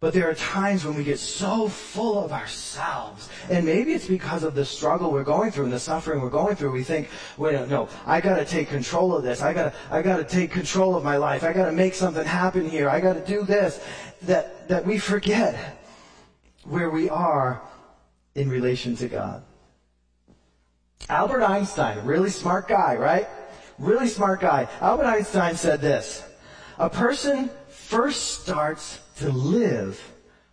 But 0.00 0.14
there 0.14 0.30
are 0.30 0.34
times 0.34 0.84
when 0.84 0.94
we 0.94 1.02
get 1.02 1.18
so 1.18 1.66
full 1.66 2.22
of 2.24 2.30
ourselves, 2.30 3.28
and 3.50 3.66
maybe 3.66 3.94
it's 3.94 4.06
because 4.06 4.44
of 4.44 4.54
the 4.54 4.64
struggle 4.64 5.10
we're 5.10 5.24
going 5.24 5.50
through 5.50 5.64
and 5.64 5.72
the 5.72 5.80
suffering 5.80 6.20
we're 6.20 6.30
going 6.30 6.54
through. 6.54 6.70
We 6.70 6.84
think, 6.84 7.08
wait, 7.36 7.68
no, 7.68 7.88
I 8.06 8.20
gotta 8.20 8.44
take 8.44 8.68
control 8.68 9.16
of 9.16 9.24
this. 9.24 9.42
I 9.42 9.52
gotta, 9.52 9.74
I 9.90 10.02
gotta 10.02 10.22
take 10.22 10.52
control 10.52 10.94
of 10.94 11.02
my 11.02 11.16
life. 11.16 11.42
I 11.42 11.52
gotta 11.52 11.72
make 11.72 11.94
something 11.94 12.24
happen 12.24 12.70
here. 12.70 12.88
I 12.88 13.00
gotta 13.00 13.24
do 13.24 13.42
this. 13.42 13.84
That, 14.22 14.68
that 14.68 14.86
we 14.86 14.98
forget 14.98 15.82
where 16.62 16.90
we 16.90 17.08
are 17.08 17.60
in 18.36 18.48
relation 18.48 18.94
to 18.96 19.08
God. 19.08 19.42
Albert 21.08 21.42
Einstein, 21.42 22.04
really 22.04 22.30
smart 22.30 22.68
guy, 22.68 22.94
right? 22.94 23.26
Really 23.78 24.08
smart 24.08 24.40
guy. 24.40 24.68
Albert 24.80 25.06
Einstein 25.06 25.56
said 25.56 25.80
this, 25.80 26.22
a 26.78 26.90
person 26.90 27.50
first 27.68 28.42
starts 28.42 29.00
to 29.18 29.30
live 29.30 30.00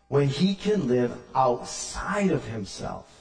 when 0.08 0.28
he 0.28 0.56
can 0.56 0.88
live 0.88 1.12
outside 1.34 2.32
of 2.32 2.46
himself. 2.46 3.12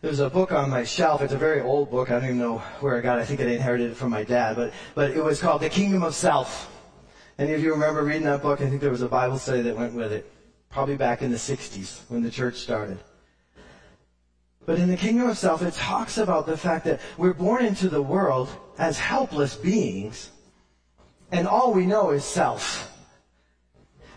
There's 0.00 0.20
a 0.20 0.28
book 0.28 0.52
on 0.52 0.68
my 0.68 0.84
shelf. 0.84 1.22
It's 1.22 1.32
a 1.32 1.38
very 1.38 1.62
old 1.62 1.90
book. 1.90 2.10
I 2.10 2.14
don't 2.14 2.24
even 2.24 2.38
know 2.38 2.58
where 2.80 2.96
I 2.96 3.00
got 3.00 3.18
it. 3.18 3.22
I 3.22 3.24
think 3.24 3.40
I 3.40 3.44
inherited 3.44 3.92
it 3.92 3.94
from 3.94 4.10
my 4.10 4.22
dad, 4.22 4.54
but, 4.54 4.72
but 4.94 5.12
it 5.12 5.24
was 5.24 5.40
called 5.40 5.62
The 5.62 5.70
Kingdom 5.70 6.02
of 6.02 6.14
Self. 6.14 6.70
Any 7.38 7.54
of 7.54 7.62
you 7.62 7.72
remember 7.72 8.04
reading 8.04 8.24
that 8.24 8.42
book? 8.42 8.60
I 8.60 8.68
think 8.68 8.80
there 8.82 8.90
was 8.90 9.02
a 9.02 9.08
Bible 9.08 9.38
study 9.38 9.62
that 9.62 9.76
went 9.76 9.94
with 9.94 10.12
it. 10.12 10.30
Probably 10.68 10.96
back 10.96 11.22
in 11.22 11.30
the 11.30 11.38
60s 11.38 12.02
when 12.08 12.22
the 12.22 12.30
church 12.30 12.56
started. 12.56 12.98
But 14.66 14.78
in 14.78 14.88
the 14.88 14.96
kingdom 14.96 15.28
of 15.28 15.38
self, 15.38 15.62
it 15.62 15.74
talks 15.74 16.18
about 16.18 16.46
the 16.46 16.56
fact 16.56 16.84
that 16.84 17.00
we're 17.16 17.32
born 17.32 17.64
into 17.64 17.88
the 17.88 18.02
world 18.02 18.50
as 18.78 18.98
helpless 18.98 19.56
beings 19.56 20.30
and 21.34 21.48
all 21.48 21.72
we 21.72 21.84
know 21.84 22.10
is 22.10 22.24
self. 22.24 22.90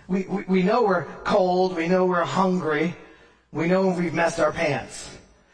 We, 0.07 0.23
we, 0.29 0.43
we 0.43 0.63
know 0.63 0.83
we're 0.83 1.05
cold, 1.23 1.75
we 1.75 1.87
know 1.87 2.05
we're 2.05 2.23
hungry, 2.23 2.95
we 3.51 3.67
know 3.67 3.87
we've 3.87 4.13
messed 4.13 4.39
our 4.39 4.51
pants. 4.51 5.09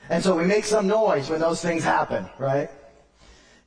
And 0.10 0.22
so 0.22 0.36
we 0.36 0.44
make 0.44 0.66
some 0.66 0.88
noise 0.88 1.30
when 1.30 1.40
those 1.40 1.62
things 1.62 1.84
happen, 1.84 2.30
right? 2.38 2.70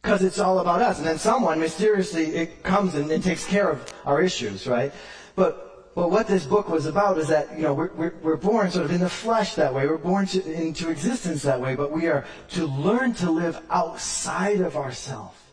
Because 0.03 0.23
it's 0.23 0.39
all 0.39 0.59
about 0.59 0.83
us. 0.83 0.99
And 0.99 1.07
then 1.07 1.19
someone 1.19 1.59
mysteriously 1.59 2.25
it 2.37 2.63
comes 2.63 2.95
and, 2.95 3.11
and 3.11 3.25
takes 3.25 3.47
care 3.47 3.71
of 3.71 3.93
our 4.05 4.21
issues, 4.21 4.67
right? 4.67 4.93
But, 5.35 5.95
but 5.95 6.11
what 6.11 6.27
this 6.27 6.45
book 6.45 6.69
was 6.69 6.85
about 6.85 7.17
is 7.17 7.29
that, 7.29 7.57
you 7.57 7.63
know, 7.63 7.73
we're, 7.73 7.93
we're, 7.95 8.15
we're 8.23 8.37
born 8.37 8.71
sort 8.71 8.85
of 8.85 8.93
in 8.93 9.01
the 9.01 9.09
flesh 9.09 9.55
that 9.55 9.73
way. 9.73 9.87
We're 9.87 9.97
born 9.97 10.27
to, 10.27 10.45
into 10.53 10.91
existence 10.91 11.43
that 11.45 11.61
way, 11.61 11.75
but 11.75 11.91
we 11.91 12.09
are 12.09 12.27
to 12.51 12.67
learn 12.67 13.15
to 13.15 13.31
live 13.31 13.59
outside 13.71 14.61
of 14.61 14.77
ourselves. 14.77 15.46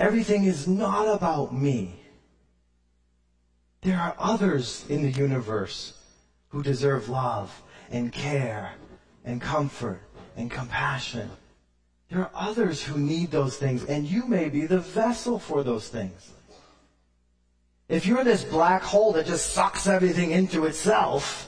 Everything 0.00 0.44
is 0.44 0.66
not 0.66 1.14
about 1.14 1.52
me. 1.52 1.94
There 3.82 3.98
are 3.98 4.14
others 4.18 4.86
in 4.88 5.02
the 5.02 5.10
universe 5.10 5.92
who 6.48 6.62
deserve 6.62 7.10
love 7.10 7.62
and 7.90 8.10
care 8.10 8.72
and 9.26 9.42
comfort 9.42 10.00
and 10.38 10.50
compassion. 10.50 11.28
There 12.08 12.20
are 12.20 12.30
others 12.34 12.82
who 12.82 12.98
need 12.98 13.30
those 13.30 13.58
things, 13.58 13.84
and 13.84 14.06
you 14.06 14.26
may 14.26 14.48
be 14.48 14.64
the 14.64 14.80
vessel 14.80 15.38
for 15.38 15.62
those 15.62 15.88
things. 15.88 16.32
If 17.86 18.06
you're 18.06 18.24
this 18.24 18.42
black 18.42 18.82
hole 18.82 19.12
that 19.12 19.26
just 19.26 19.52
sucks 19.52 19.86
everything 19.86 20.30
into 20.30 20.64
itself, 20.64 21.46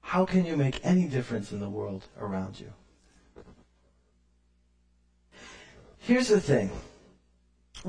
how 0.00 0.24
can 0.24 0.46
you 0.46 0.56
make 0.56 0.80
any 0.82 1.06
difference 1.06 1.52
in 1.52 1.60
the 1.60 1.68
world 1.68 2.06
around 2.18 2.58
you? 2.58 2.72
Here's 6.06 6.28
the 6.28 6.40
thing. 6.40 6.70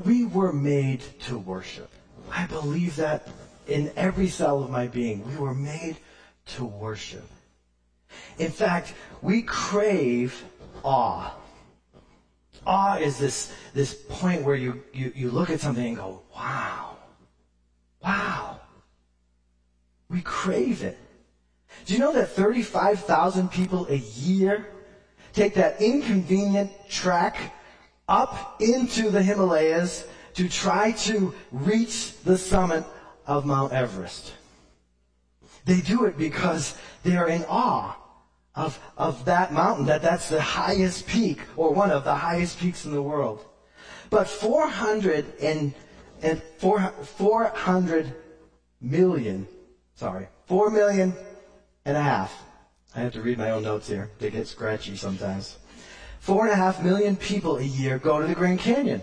We 0.04 0.24
were 0.24 0.52
made 0.52 1.02
to 1.26 1.38
worship. 1.38 1.88
I 2.32 2.46
believe 2.46 2.96
that 2.96 3.28
in 3.68 3.92
every 3.94 4.26
cell 4.26 4.60
of 4.60 4.70
my 4.70 4.88
being. 4.88 5.24
We 5.24 5.36
were 5.36 5.54
made 5.54 5.98
to 6.46 6.64
worship. 6.64 7.24
In 8.38 8.50
fact, 8.50 8.92
we 9.22 9.42
crave 9.42 10.42
awe. 10.82 11.32
Awe 12.66 12.96
is 12.96 13.18
this, 13.18 13.52
this 13.72 13.94
point 14.08 14.42
where 14.42 14.56
you, 14.56 14.82
you, 14.92 15.12
you 15.14 15.30
look 15.30 15.48
at 15.48 15.60
something 15.60 15.86
and 15.86 15.96
go, 15.96 16.22
wow. 16.34 16.96
Wow. 18.02 18.58
We 20.10 20.22
crave 20.22 20.82
it. 20.82 20.98
Do 21.86 21.94
you 21.94 22.00
know 22.00 22.14
that 22.14 22.30
35,000 22.30 23.48
people 23.48 23.86
a 23.88 23.96
year 23.96 24.66
take 25.32 25.54
that 25.54 25.80
inconvenient 25.80 26.72
trek 26.88 27.54
up 28.08 28.60
into 28.60 29.10
the 29.10 29.22
Himalayas 29.22 30.06
to 30.34 30.48
try 30.48 30.92
to 30.92 31.34
reach 31.52 32.14
the 32.24 32.38
summit 32.38 32.84
of 33.26 33.44
Mount 33.44 33.72
Everest? 33.72 34.32
They 35.64 35.80
do 35.80 36.06
it 36.06 36.16
because 36.16 36.76
they 37.02 37.16
are 37.16 37.28
in 37.28 37.44
awe 37.48 37.96
of, 38.54 38.78
of 38.96 39.24
that 39.26 39.52
mountain, 39.52 39.86
that 39.86 40.02
that's 40.02 40.28
the 40.28 40.40
highest 40.40 41.06
peak, 41.06 41.40
or 41.56 41.72
one 41.72 41.90
of 41.90 42.04
the 42.04 42.14
highest 42.14 42.58
peaks 42.58 42.84
in 42.84 42.92
the 42.92 43.02
world. 43.02 43.44
But 44.10 44.28
400 44.28 45.26
and, 45.40 45.74
and 46.22 46.42
400 46.56 48.14
million, 48.80 49.46
sorry, 49.94 50.28
4 50.46 50.70
million 50.70 51.12
and 51.84 51.96
a 51.96 52.02
half. 52.02 52.34
I 52.96 53.00
have 53.00 53.12
to 53.12 53.20
read 53.20 53.38
my 53.38 53.50
own 53.50 53.62
notes 53.62 53.88
here. 53.88 54.10
They 54.18 54.30
get 54.30 54.46
scratchy 54.46 54.96
sometimes. 54.96 55.58
Four 56.20 56.44
and 56.44 56.52
a 56.52 56.56
half 56.56 56.82
million 56.82 57.16
people 57.16 57.56
a 57.56 57.62
year 57.62 57.98
go 57.98 58.20
to 58.20 58.26
the 58.26 58.34
Grand 58.34 58.58
Canyon. 58.58 59.02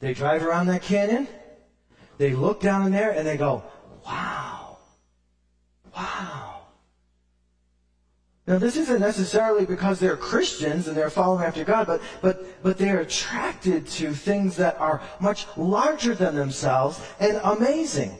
They 0.00 0.12
drive 0.12 0.42
around 0.42 0.66
that 0.66 0.82
canyon, 0.82 1.26
they 2.18 2.34
look 2.34 2.60
down 2.60 2.84
in 2.84 2.92
there, 2.92 3.12
and 3.12 3.26
they 3.26 3.36
go, 3.36 3.62
wow, 4.06 4.76
wow. 5.96 6.54
Now 8.46 8.58
this 8.58 8.76
isn't 8.76 9.00
necessarily 9.00 9.64
because 9.64 9.98
they're 9.98 10.16
Christians 10.16 10.86
and 10.88 10.96
they're 10.96 11.08
following 11.08 11.44
after 11.44 11.64
God, 11.64 11.86
but, 11.86 12.02
but, 12.20 12.62
but 12.62 12.76
they're 12.76 13.00
attracted 13.00 13.86
to 13.86 14.12
things 14.12 14.56
that 14.56 14.78
are 14.78 15.00
much 15.20 15.46
larger 15.56 16.14
than 16.14 16.34
themselves 16.34 17.00
and 17.18 17.40
amazing. 17.42 18.18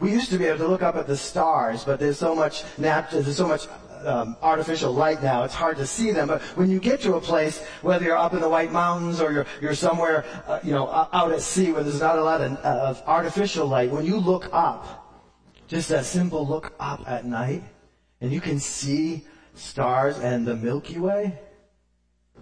We 0.00 0.12
used 0.12 0.30
to 0.30 0.38
be 0.38 0.44
able 0.44 0.58
to 0.58 0.68
look 0.68 0.82
up 0.82 0.96
at 0.96 1.06
the 1.06 1.16
stars, 1.16 1.84
but 1.84 1.98
there's 1.98 2.18
so 2.18 2.34
much 2.34 2.64
nat- 2.76 3.10
there's 3.10 3.36
so 3.36 3.48
much 3.48 3.66
um, 4.06 4.36
artificial 4.42 4.92
light 4.92 5.22
now. 5.22 5.44
It's 5.44 5.54
hard 5.54 5.76
to 5.78 5.86
see 5.86 6.10
them. 6.10 6.28
But 6.28 6.42
when 6.56 6.70
you 6.70 6.80
get 6.80 7.00
to 7.02 7.14
a 7.14 7.20
place, 7.20 7.62
whether 7.82 8.04
you're 8.04 8.16
up 8.16 8.34
in 8.34 8.40
the 8.40 8.48
White 8.48 8.72
Mountains 8.72 9.20
or 9.20 9.32
you're 9.32 9.46
you're 9.60 9.74
somewhere, 9.74 10.24
uh, 10.46 10.60
you 10.62 10.72
know, 10.72 10.88
out 10.88 11.32
at 11.32 11.40
sea 11.40 11.72
where 11.72 11.82
there's 11.82 12.00
not 12.00 12.18
a 12.18 12.22
lot 12.22 12.40
of, 12.40 12.56
of 12.58 13.02
artificial 13.06 13.66
light, 13.66 13.90
when 13.90 14.04
you 14.04 14.16
look 14.18 14.48
up, 14.52 15.06
just 15.66 15.88
that 15.88 16.04
simple 16.04 16.46
look 16.46 16.72
up 16.80 17.08
at 17.08 17.24
night, 17.24 17.62
and 18.20 18.32
you 18.32 18.40
can 18.40 18.58
see 18.58 19.24
stars 19.54 20.18
and 20.18 20.46
the 20.46 20.56
Milky 20.56 20.98
Way. 20.98 21.38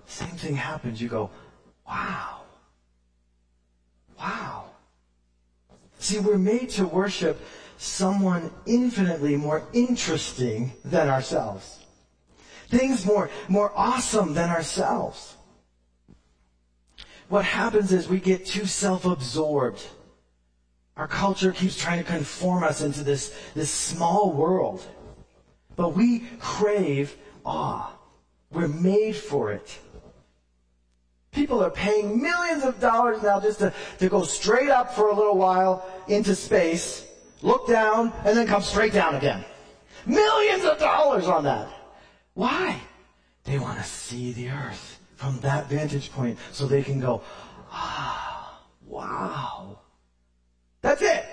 Same 0.06 0.36
thing 0.36 0.54
happens. 0.54 1.00
You 1.00 1.08
go, 1.08 1.30
wow, 1.86 2.42
wow. 4.18 4.64
See, 5.98 6.20
we're 6.20 6.38
made 6.38 6.70
to 6.70 6.86
worship 6.86 7.40
someone 7.76 8.50
infinitely 8.66 9.36
more 9.36 9.66
interesting 9.72 10.72
than 10.84 11.08
ourselves. 11.08 11.84
Things 12.68 13.06
more, 13.06 13.30
more 13.48 13.72
awesome 13.76 14.34
than 14.34 14.50
ourselves. 14.50 15.36
What 17.28 17.44
happens 17.44 17.92
is 17.92 18.08
we 18.08 18.20
get 18.20 18.46
too 18.46 18.66
self-absorbed. 18.66 19.84
Our 20.96 21.08
culture 21.08 21.52
keeps 21.52 21.76
trying 21.76 21.98
to 21.98 22.10
conform 22.10 22.64
us 22.64 22.80
into 22.80 23.02
this, 23.02 23.36
this 23.54 23.70
small 23.70 24.32
world. 24.32 24.84
But 25.74 25.90
we 25.90 26.20
crave 26.38 27.16
awe. 27.44 27.92
We're 28.50 28.68
made 28.68 29.16
for 29.16 29.52
it. 29.52 29.78
People 31.32 31.62
are 31.62 31.70
paying 31.70 32.22
millions 32.22 32.64
of 32.64 32.80
dollars 32.80 33.22
now 33.22 33.40
just 33.40 33.58
to, 33.58 33.74
to 33.98 34.08
go 34.08 34.22
straight 34.22 34.70
up 34.70 34.94
for 34.94 35.08
a 35.08 35.14
little 35.14 35.36
while 35.36 35.86
into 36.08 36.34
space, 36.34 37.06
look 37.42 37.68
down, 37.68 38.12
and 38.24 38.36
then 38.36 38.46
come 38.46 38.62
straight 38.62 38.92
down 38.92 39.14
again. 39.14 39.44
Millions 40.06 40.64
of 40.64 40.78
dollars 40.78 41.26
on 41.26 41.44
that. 41.44 41.68
Why? 42.34 42.80
They 43.44 43.58
want 43.58 43.78
to 43.78 43.84
see 43.84 44.32
the 44.32 44.50
earth 44.50 45.00
from 45.16 45.40
that 45.40 45.68
vantage 45.68 46.12
point 46.12 46.38
so 46.52 46.66
they 46.66 46.82
can 46.82 47.00
go, 47.00 47.22
ah, 47.70 48.60
wow. 48.86 49.80
That's 50.82 51.02
it. 51.02 51.24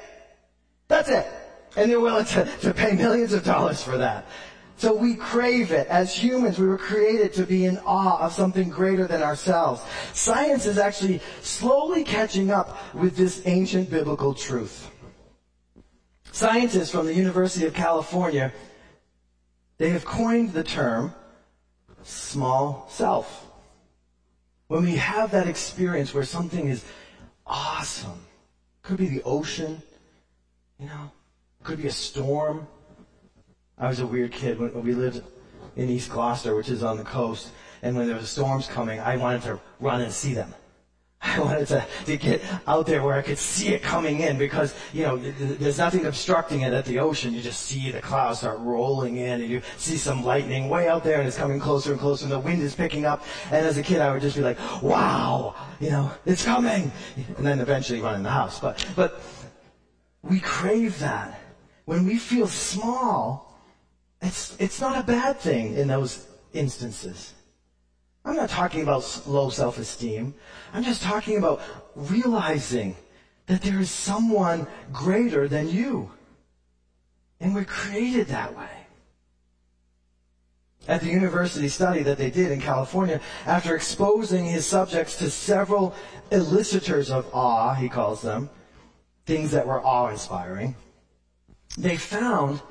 That's 0.88 1.10
it. 1.10 1.28
And 1.76 1.89
they're 1.89 2.00
willing 2.00 2.26
to, 2.26 2.46
to 2.62 2.74
pay 2.74 2.94
millions 2.94 3.34
of 3.34 3.44
dollars 3.44 3.84
for 3.84 3.98
that. 3.98 4.26
So 4.78 4.94
we 4.94 5.16
crave 5.16 5.72
it. 5.72 5.88
As 5.88 6.16
humans, 6.16 6.60
we 6.60 6.68
were 6.68 6.78
created 6.78 7.34
to 7.34 7.46
be 7.46 7.66
in 7.66 7.78
awe 7.80 8.20
of 8.20 8.34
something 8.34 8.70
greater 8.70 9.08
than 9.08 9.22
ourselves. 9.22 9.82
Science 10.13 10.66
is 10.66 10.78
actually 10.78 11.22
slowly 11.42 12.04
catching 12.04 12.52
up 12.52 12.94
with 12.94 13.16
this 13.16 13.42
ancient 13.46 13.89
biblical 13.89 14.34
truth. 14.34 14.89
Scientists 16.34 16.89
from 16.89 17.06
the 17.06 17.13
University 17.13 17.63
of 17.67 17.76
California, 17.76 18.52
they 19.78 19.91
have 19.91 20.04
coined 20.04 20.52
the 20.52 20.63
term 20.63 21.13
small 22.02 22.88
self. 22.89 23.46
When 24.67 24.84
we 24.84 24.96
have 24.96 25.30
that 25.30 25.48
experience 25.48 26.12
where 26.12 26.24
something 26.24 26.69
is 26.69 26.84
awesome, 27.46 28.26
could 28.82 28.98
be 28.98 29.06
the 29.06 29.22
ocean, 29.22 29.84
you 30.80 30.88
know, 30.88 31.12
could 31.62 31.78
be 31.78 31.88
a 31.88 31.91
storm, 31.91 32.65
I 33.78 33.88
was 33.88 34.00
a 34.00 34.08
weird 34.08 34.32
kid 34.32 34.58
when, 34.60 34.84
we 34.84 34.96
lived 34.96 35.22
in 35.76 35.88
East 35.88 36.10
Gloucester, 36.10 36.56
which 36.56 36.69
is 36.69 36.82
on 36.82 36.98
the 36.98 37.04
coast, 37.04 37.52
and 37.84 37.96
when 37.96 38.08
there 38.08 38.17
was 38.17 38.28
storms 38.28 38.65
coming, 38.65 39.00
I 39.00 39.17
wanted 39.17 39.43
to 39.43 39.60
run 39.80 40.02
and 40.02 40.12
see 40.12 40.34
them. 40.34 40.52
I 41.26 41.40
wanted 41.40 41.68
to, 41.68 41.86
to 42.06 42.18
get 42.18 42.42
out 42.68 42.86
there 42.86 43.02
where 43.02 43.16
I 43.16 43.22
could 43.22 43.38
see 43.38 43.70
it 43.70 43.82
coming 43.82 44.20
in 44.20 44.38
because, 44.38 44.76
you 44.92 45.04
know, 45.04 45.18
there's 45.18 45.78
nothing 45.78 46.06
obstructing 46.06 46.62
it 46.62 46.74
at 46.74 46.84
the 46.84 47.00
ocean. 47.00 47.34
You 47.34 47.42
just 47.42 47.62
see 47.62 47.92
the 47.92 48.02
clouds 48.02 48.40
start 48.40 48.60
rolling 48.60 49.16
in 49.18 49.40
and 49.42 49.50
you 49.50 49.62
see 49.78 49.96
some 49.96 50.26
lightning 50.26 50.68
way 50.68 50.90
out 50.90 51.04
there 51.04 51.20
and 51.20 51.28
it's 51.28 51.38
coming 51.38 51.62
closer 51.62 51.92
and 51.92 52.00
closer 52.00 52.26
and 52.26 52.32
the 52.32 52.40
wind 52.40 52.62
is 52.62 52.76
picking 52.76 53.06
up. 53.06 53.24
And 53.52 53.66
as 53.66 53.78
a 53.78 53.84
kid, 53.84 54.02
I 54.02 54.12
would 54.12 54.22
just 54.22 54.36
be 54.36 54.42
like, 54.42 54.60
wow, 54.82 55.56
you 55.80 55.92
know, 55.92 56.12
it's 56.26 56.44
coming. 56.44 56.92
And 57.38 57.46
then 57.46 57.62
eventually 57.62 58.02
run 58.02 58.16
in 58.16 58.24
the 58.24 58.30
house. 58.30 58.60
But, 58.60 58.86
but 58.96 59.22
we 60.24 60.42
crave 60.42 61.00
that. 61.00 61.40
When 61.86 62.06
we 62.06 62.18
feel 62.18 62.48
small, 62.48 63.62
it's, 64.22 64.58
it's 64.60 64.82
not 64.82 64.98
a 64.98 65.04
bad 65.04 65.40
thing 65.40 65.76
in 65.76 65.88
those 65.88 66.28
instances. 66.54 67.33
I'm 68.26 68.36
not 68.36 68.50
talking 68.50 68.82
about 68.82 69.24
low 69.28 69.50
self-esteem. 69.50 70.34
I'm 70.74 70.84
just 70.84 71.02
talking 71.02 71.38
about 71.38 71.62
realizing 71.96 72.96
that 73.48 73.62
there 73.62 73.80
is 73.80 73.92
someone 73.92 74.66
greater 74.94 75.48
than 75.48 75.70
you. 75.70 76.12
And 77.40 77.54
we're 77.54 77.66
created 77.66 78.28
that 78.28 78.56
way. 78.58 78.70
At 80.88 81.02
the 81.02 81.08
university 81.08 81.68
study 81.68 82.04
that 82.04 82.18
they 82.18 82.30
did 82.30 82.52
in 82.52 82.62
California, 82.62 83.20
after 83.46 83.76
exposing 83.76 84.46
his 84.46 84.66
subjects 84.66 85.18
to 85.18 85.30
several 85.30 85.94
elicitors 86.32 87.10
of 87.10 87.30
awe, 87.34 87.74
he 87.74 87.90
calls 87.90 88.22
them, 88.22 88.50
things 89.26 89.52
that 89.52 89.68
were 89.68 89.82
awe-inspiring, 89.82 90.76
they 91.78 91.98
found 91.98 92.62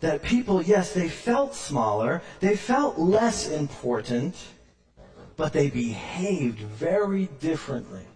that 0.00 0.22
people, 0.22 0.62
yes, 0.62 0.92
they 0.92 1.08
felt 1.08 1.54
smaller, 1.54 2.22
they 2.40 2.56
felt 2.56 2.98
less 2.98 3.48
important, 3.48 4.36
but 5.36 5.52
they 5.52 5.68
behaved 5.68 6.60
very 6.60 7.26
differently. 7.40 8.06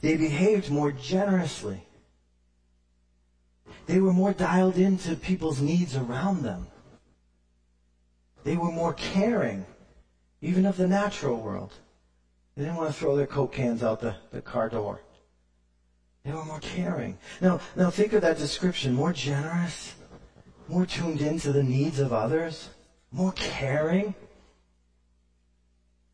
They 0.00 0.16
behaved 0.16 0.70
more 0.70 0.92
generously. 0.92 1.84
They 3.86 3.98
were 4.00 4.12
more 4.12 4.32
dialed 4.32 4.76
into 4.76 5.16
people's 5.16 5.60
needs 5.60 5.96
around 5.96 6.42
them. 6.42 6.68
They 8.44 8.56
were 8.56 8.70
more 8.70 8.94
caring, 8.94 9.66
even 10.40 10.66
of 10.66 10.76
the 10.76 10.86
natural 10.86 11.36
world. 11.36 11.74
They 12.56 12.64
didn't 12.64 12.76
want 12.76 12.88
to 12.88 12.94
throw 12.94 13.16
their 13.16 13.26
Coke 13.26 13.52
cans 13.52 13.82
out 13.82 14.00
the, 14.00 14.16
the 14.30 14.40
car 14.40 14.68
door. 14.68 15.00
They 16.24 16.32
were 16.32 16.44
more 16.44 16.60
caring. 16.60 17.18
Now, 17.40 17.60
now 17.76 17.90
think 17.90 18.12
of 18.12 18.22
that 18.22 18.38
description. 18.38 18.94
More 18.94 19.12
generous, 19.12 19.94
more 20.68 20.84
tuned 20.84 21.20
into 21.20 21.52
the 21.52 21.62
needs 21.62 21.98
of 21.98 22.12
others, 22.12 22.68
more 23.12 23.32
caring. 23.32 24.14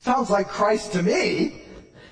Sounds 0.05 0.29
like 0.29 0.49
Christ 0.49 0.93
to 0.93 1.03
me. 1.03 1.63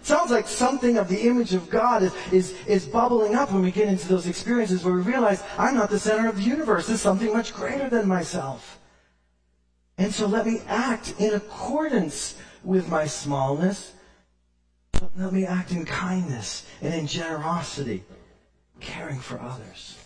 Sounds 0.00 0.31
like 0.31 0.48
something 0.48 0.96
of 0.96 1.09
the 1.09 1.28
image 1.28 1.52
of 1.52 1.68
God 1.68 2.02
is, 2.02 2.14
is, 2.33 2.55
is 2.66 2.87
bubbling 2.87 3.35
up 3.35 3.52
when 3.52 3.61
we 3.61 3.70
get 3.70 3.87
into 3.87 4.09
those 4.09 4.26
experiences 4.26 4.83
where 4.83 4.94
we 4.94 5.02
realize 5.02 5.44
I'm 5.59 5.74
not 5.74 5.90
the 5.90 5.98
center 5.98 6.26
of 6.26 6.37
the 6.37 6.42
universe. 6.42 6.87
There's 6.87 7.02
something 7.02 7.31
much 7.35 7.52
greater 7.52 7.90
than 7.90 8.09
myself. 8.09 8.78
And 9.98 10.11
so 10.11 10.26
let 10.26 10.46
me 10.46 10.62
act 10.68 11.16
in 11.18 11.35
accordance 11.35 12.38
with 12.64 12.88
my 12.88 13.07
smallness 13.07 13.92
But 14.92 15.11
let 15.14 15.35
me 15.35 15.44
act 15.44 15.70
in 15.72 15.85
kindness 15.85 16.64
and 16.81 16.94
in 16.94 17.07
generosity, 17.07 18.05
caring 18.81 19.18
for 19.18 19.38
others. 19.38 20.01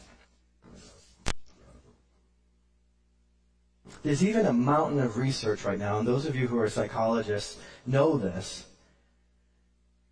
There's 4.02 4.24
even 4.24 4.46
a 4.46 4.52
mountain 4.52 5.00
of 5.00 5.16
research 5.16 5.64
right 5.64 5.78
now, 5.78 5.98
and 5.98 6.06
those 6.06 6.26
of 6.26 6.36
you 6.36 6.46
who 6.46 6.58
are 6.58 6.68
psychologists 6.68 7.58
know 7.86 8.16
this, 8.16 8.66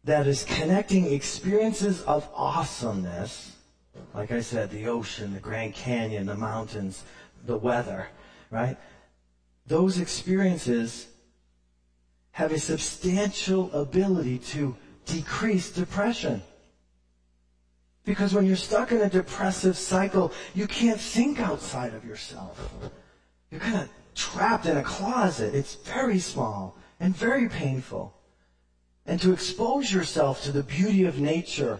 that 0.04 0.26
is 0.26 0.44
connecting 0.44 1.12
experiences 1.12 2.02
of 2.02 2.28
awesomeness, 2.34 3.56
like 4.12 4.32
I 4.32 4.40
said, 4.40 4.70
the 4.70 4.86
ocean, 4.88 5.32
the 5.32 5.40
Grand 5.40 5.74
Canyon, 5.74 6.26
the 6.26 6.34
mountains, 6.34 7.04
the 7.46 7.56
weather, 7.56 8.08
right? 8.50 8.76
Those 9.66 9.98
experiences 9.98 11.06
have 12.32 12.52
a 12.52 12.58
substantial 12.58 13.72
ability 13.72 14.38
to 14.38 14.76
decrease 15.06 15.70
depression. 15.70 16.42
Because 18.04 18.34
when 18.34 18.44
you're 18.44 18.56
stuck 18.56 18.92
in 18.92 19.00
a 19.00 19.08
depressive 19.08 19.78
cycle, 19.78 20.32
you 20.54 20.66
can't 20.66 21.00
think 21.00 21.40
outside 21.40 21.94
of 21.94 22.04
yourself. 22.04 22.58
You're 23.54 23.60
kind 23.60 23.76
of 23.76 23.88
trapped 24.16 24.66
in 24.66 24.76
a 24.78 24.82
closet. 24.82 25.54
It's 25.54 25.76
very 25.76 26.18
small 26.18 26.76
and 26.98 27.16
very 27.16 27.48
painful. 27.48 28.12
And 29.06 29.20
to 29.20 29.32
expose 29.32 29.92
yourself 29.92 30.42
to 30.42 30.50
the 30.50 30.64
beauty 30.64 31.04
of 31.04 31.20
nature 31.20 31.78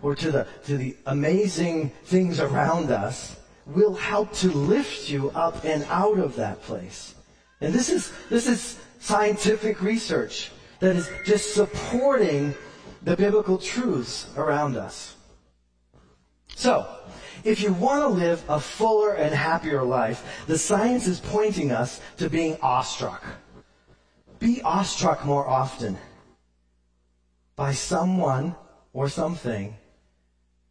or 0.00 0.14
to 0.14 0.30
the, 0.30 0.46
to 0.66 0.76
the 0.76 0.96
amazing 1.06 1.90
things 2.04 2.38
around 2.38 2.92
us 2.92 3.36
will 3.66 3.94
help 3.94 4.32
to 4.34 4.52
lift 4.52 5.10
you 5.10 5.30
up 5.30 5.64
and 5.64 5.82
out 5.90 6.20
of 6.20 6.36
that 6.36 6.62
place. 6.62 7.16
And 7.60 7.74
this 7.74 7.88
is, 7.88 8.12
this 8.30 8.46
is 8.46 8.78
scientific 9.00 9.82
research 9.82 10.52
that 10.78 10.94
is 10.94 11.10
just 11.24 11.52
supporting 11.52 12.54
the 13.02 13.16
biblical 13.16 13.58
truths 13.58 14.30
around 14.36 14.76
us. 14.76 15.16
So, 16.54 16.86
if 17.44 17.60
you 17.60 17.72
want 17.72 18.02
to 18.02 18.08
live 18.08 18.44
a 18.48 18.60
fuller 18.60 19.14
and 19.14 19.34
happier 19.34 19.82
life, 19.82 20.44
the 20.46 20.58
science 20.58 21.06
is 21.06 21.20
pointing 21.20 21.70
us 21.70 22.00
to 22.18 22.30
being 22.30 22.56
awestruck. 22.62 23.24
Be 24.38 24.60
awestruck 24.62 25.24
more 25.24 25.48
often 25.48 25.98
by 27.56 27.72
someone 27.72 28.54
or 28.92 29.08
something 29.08 29.76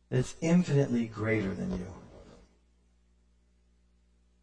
that's 0.10 0.36
infinitely 0.42 1.06
greater 1.08 1.54
than 1.54 1.72
you. 1.72 1.88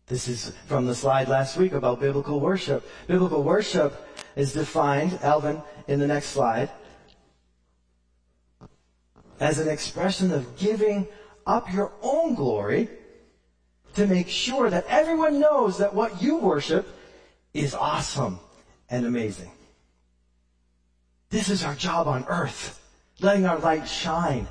This 0.07 0.27
is 0.27 0.53
from 0.67 0.87
the 0.87 0.95
slide 0.95 1.29
last 1.29 1.59
week 1.59 1.73
about 1.73 2.01
biblical 2.01 2.41
worship. 2.41 2.88
Biblical 3.07 3.43
worship 3.43 4.09
is 4.37 4.55
defined, 4.55 5.19
Alvin, 5.23 5.61
in 5.87 6.01
the 6.01 6.07
next 6.07 6.29
slide, 6.29 6.71
as 9.38 9.59
an 9.59 9.69
expression 9.69 10.33
of 10.33 10.57
giving 10.57 11.07
up 11.48 11.72
your 11.72 11.90
own 12.02 12.34
glory 12.34 12.88
to 13.94 14.06
make 14.06 14.28
sure 14.28 14.68
that 14.70 14.84
everyone 14.87 15.40
knows 15.40 15.78
that 15.78 15.94
what 15.94 16.22
you 16.22 16.37
worship 16.37 16.87
is 17.54 17.74
awesome 17.74 18.38
and 18.90 19.06
amazing. 19.06 19.50
This 21.30 21.48
is 21.48 21.64
our 21.64 21.74
job 21.74 22.06
on 22.06 22.24
earth, 22.28 22.80
letting 23.20 23.46
our 23.46 23.58
light 23.58 23.88
shine. 23.88 24.46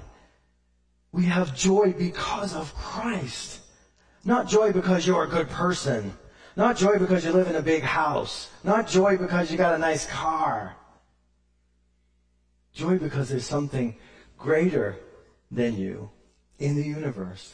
We 1.11 1.25
have 1.25 1.55
joy 1.55 1.93
because 1.97 2.55
of 2.55 2.73
Christ. 2.75 3.61
Not 4.25 4.47
joy 4.47 4.73
because 4.73 5.07
you're 5.07 5.23
a 5.23 5.29
good 5.29 5.49
person. 5.49 6.17
Not 6.55 6.75
joy 6.75 6.97
because 6.97 7.23
you 7.23 7.31
live 7.31 7.47
in 7.47 7.55
a 7.55 7.61
big 7.61 7.83
house. 7.83 8.49
Not 8.63 8.87
joy 8.87 9.17
because 9.17 9.51
you 9.51 9.57
got 9.57 9.75
a 9.75 9.77
nice 9.77 10.07
car. 10.07 10.75
Joy 12.73 12.97
because 12.97 13.29
there's 13.29 13.45
something 13.45 13.95
greater 14.37 14.97
than 15.51 15.77
you 15.77 16.09
in 16.59 16.75
the 16.75 16.83
universe. 16.83 17.53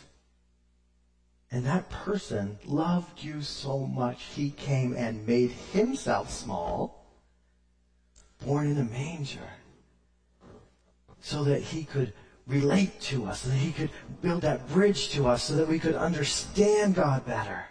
And 1.51 1.65
that 1.65 1.89
person 1.89 2.57
loved 2.65 3.23
you 3.23 3.41
so 3.41 3.79
much, 3.79 4.23
he 4.33 4.49
came 4.49 4.95
and 4.95 5.27
made 5.27 5.51
himself 5.51 6.31
small, 6.31 7.05
born 8.43 8.67
in 8.67 8.77
a 8.77 8.83
manger, 8.83 9.49
so 11.21 11.43
that 11.43 11.61
he 11.61 11.83
could 11.83 12.13
relate 12.47 12.99
to 13.01 13.25
us, 13.25 13.41
so 13.41 13.49
that 13.49 13.55
he 13.55 13.71
could 13.71 13.91
build 14.21 14.41
that 14.41 14.67
bridge 14.69 15.09
to 15.09 15.27
us, 15.27 15.43
so 15.43 15.55
that 15.55 15.67
we 15.67 15.79
could 15.79 15.95
understand 15.95 16.95
God 16.95 17.25
better. 17.25 17.65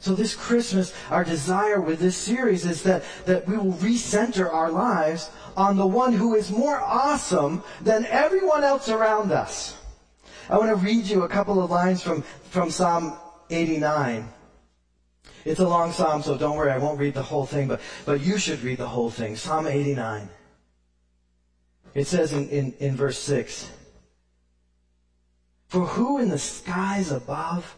So 0.00 0.14
this 0.14 0.34
Christmas, 0.34 0.94
our 1.10 1.24
desire 1.24 1.80
with 1.80 1.98
this 1.98 2.16
series 2.16 2.64
is 2.64 2.82
that, 2.84 3.02
that 3.26 3.48
we 3.48 3.56
will 3.56 3.72
recenter 3.74 4.52
our 4.52 4.70
lives 4.70 5.30
on 5.56 5.76
the 5.76 5.86
one 5.86 6.12
who 6.12 6.36
is 6.36 6.50
more 6.50 6.80
awesome 6.80 7.64
than 7.80 8.06
everyone 8.06 8.62
else 8.62 8.88
around 8.88 9.32
us. 9.32 9.76
I 10.48 10.56
want 10.56 10.70
to 10.70 10.76
read 10.76 11.06
you 11.06 11.24
a 11.24 11.28
couple 11.28 11.62
of 11.62 11.70
lines 11.70 12.00
from, 12.00 12.22
from 12.50 12.70
Psalm 12.70 13.18
89. 13.50 14.28
It's 15.44 15.60
a 15.60 15.68
long 15.68 15.92
psalm, 15.92 16.22
so 16.22 16.38
don't 16.38 16.56
worry, 16.56 16.70
I 16.70 16.78
won't 16.78 17.00
read 17.00 17.14
the 17.14 17.22
whole 17.22 17.46
thing, 17.46 17.68
but, 17.68 17.80
but 18.06 18.20
you 18.20 18.38
should 18.38 18.62
read 18.62 18.78
the 18.78 18.88
whole 18.88 19.10
thing. 19.10 19.34
Psalm 19.34 19.66
89. 19.66 20.28
It 21.94 22.06
says 22.06 22.32
in, 22.32 22.48
in, 22.50 22.72
in 22.78 22.96
verse 22.96 23.18
6, 23.18 23.70
For 25.66 25.80
who 25.80 26.18
in 26.18 26.28
the 26.28 26.38
skies 26.38 27.10
above 27.10 27.76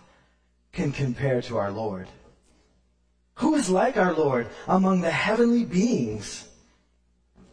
can 0.73 0.93
compare 0.93 1.43
to 1.43 1.59
our 1.59 1.71
Lord? 1.71 2.09
Who 3.35 3.55
is 3.55 3.71
like 3.71 3.97
our 3.97 4.13
Lord 4.13 4.49
among 4.69 5.01
the 5.01 5.11
heavenly 5.11 5.65
beings? 5.65 6.47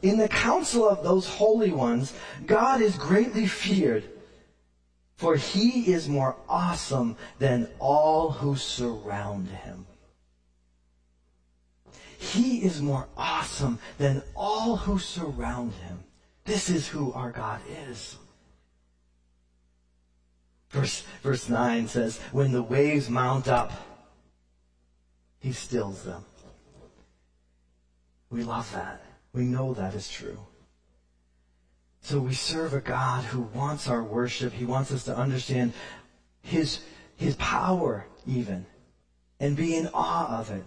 In 0.02 0.18
the 0.18 0.28
council 0.28 0.88
of 0.88 1.04
those 1.04 1.28
holy 1.28 1.72
ones, 1.72 2.14
God 2.46 2.82
is 2.82 2.98
greatly 2.98 3.48
feared, 3.48 4.04
for 5.16 5.36
he 5.36 5.92
is 5.92 6.08
more 6.08 6.36
awesome 6.48 7.18
than 7.40 7.68
all 7.80 8.30
who 8.30 8.56
surround 8.56 9.48
him. 9.48 9.88
He 12.20 12.64
is 12.64 12.82
more 12.82 13.08
awesome 13.16 13.80
than 13.98 14.22
all 14.36 14.76
who 14.76 15.00
surround 15.00 15.74
him. 15.74 16.04
This 16.46 16.70
is 16.70 16.88
who 16.88 17.14
our 17.14 17.32
God 17.32 17.62
is. 17.90 18.18
Verse, 20.70 21.04
verse 21.24 21.50
9 21.50 21.88
says, 21.88 22.20
When 22.32 22.52
the 22.52 22.64
waves 22.64 23.10
mount 23.10 23.48
up, 23.48 23.72
he 25.40 25.52
stills 25.54 26.04
them. 26.04 26.26
We 28.30 28.44
love 28.44 28.70
that. 28.74 29.02
We 29.34 29.44
know 29.44 29.74
that 29.74 29.94
is 29.94 30.10
true. 30.10 30.40
So 32.02 32.20
we 32.20 32.34
serve 32.34 32.74
a 32.74 32.82
God 32.82 33.24
who 33.26 33.42
wants 33.54 33.88
our 33.88 34.04
worship. 34.04 34.54
He 34.54 34.66
wants 34.66 34.92
us 34.92 35.04
to 35.06 35.16
understand 35.16 35.74
His, 36.42 36.80
His 37.16 37.36
power 37.36 38.06
even 38.26 38.66
and 39.40 39.56
be 39.56 39.76
in 39.76 39.90
awe 39.94 40.40
of 40.40 40.52
it. 40.52 40.64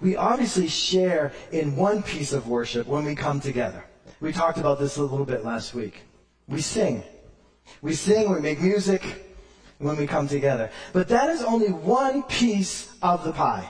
We 0.00 0.16
obviously 0.16 0.68
share 0.68 1.32
in 1.52 1.76
one 1.76 2.02
piece 2.02 2.32
of 2.32 2.48
worship 2.48 2.86
when 2.86 3.04
we 3.04 3.14
come 3.14 3.40
together. 3.40 3.84
We 4.20 4.32
talked 4.32 4.58
about 4.58 4.78
this 4.78 4.96
a 4.96 5.02
little 5.02 5.26
bit 5.26 5.44
last 5.44 5.74
week. 5.74 6.02
We 6.46 6.60
sing. 6.60 7.02
We 7.80 7.94
sing, 7.94 8.30
we 8.32 8.40
make 8.40 8.60
music 8.60 9.29
when 9.80 9.96
we 9.96 10.06
come 10.06 10.28
together. 10.28 10.70
But 10.92 11.08
that 11.08 11.30
is 11.30 11.42
only 11.42 11.72
one 11.72 12.22
piece 12.24 12.94
of 13.02 13.24
the 13.24 13.32
pie. 13.32 13.68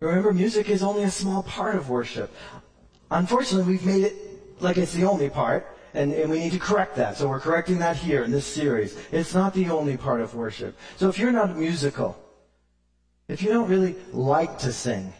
Remember, 0.00 0.32
music 0.32 0.68
is 0.68 0.82
only 0.82 1.04
a 1.04 1.10
small 1.10 1.42
part 1.42 1.74
of 1.74 1.88
worship. 1.88 2.32
Unfortunately, 3.10 3.72
we've 3.72 3.86
made 3.86 4.04
it 4.04 4.14
like 4.60 4.76
it's 4.76 4.92
the 4.92 5.04
only 5.04 5.30
part, 5.30 5.66
and, 5.94 6.12
and, 6.12 6.30
we 6.30 6.40
need 6.40 6.52
to 6.52 6.58
correct 6.58 6.96
that. 6.96 7.16
So 7.16 7.28
we're 7.28 7.40
correcting 7.40 7.78
that 7.78 7.96
here 7.96 8.22
in 8.22 8.30
this 8.30 8.44
series. 8.44 8.98
It's 9.10 9.34
not 9.34 9.54
the 9.54 9.70
only 9.70 9.96
part 9.96 10.20
of 10.20 10.34
worship. 10.34 10.76
So 10.96 11.08
if 11.08 11.18
you're 11.18 11.32
not 11.32 11.56
musical, 11.56 12.18
if 13.28 13.42
you 13.42 13.50
don't 13.50 13.68
really 13.68 13.96
like 14.12 14.58
to 14.60 14.72
sing, 14.72 15.12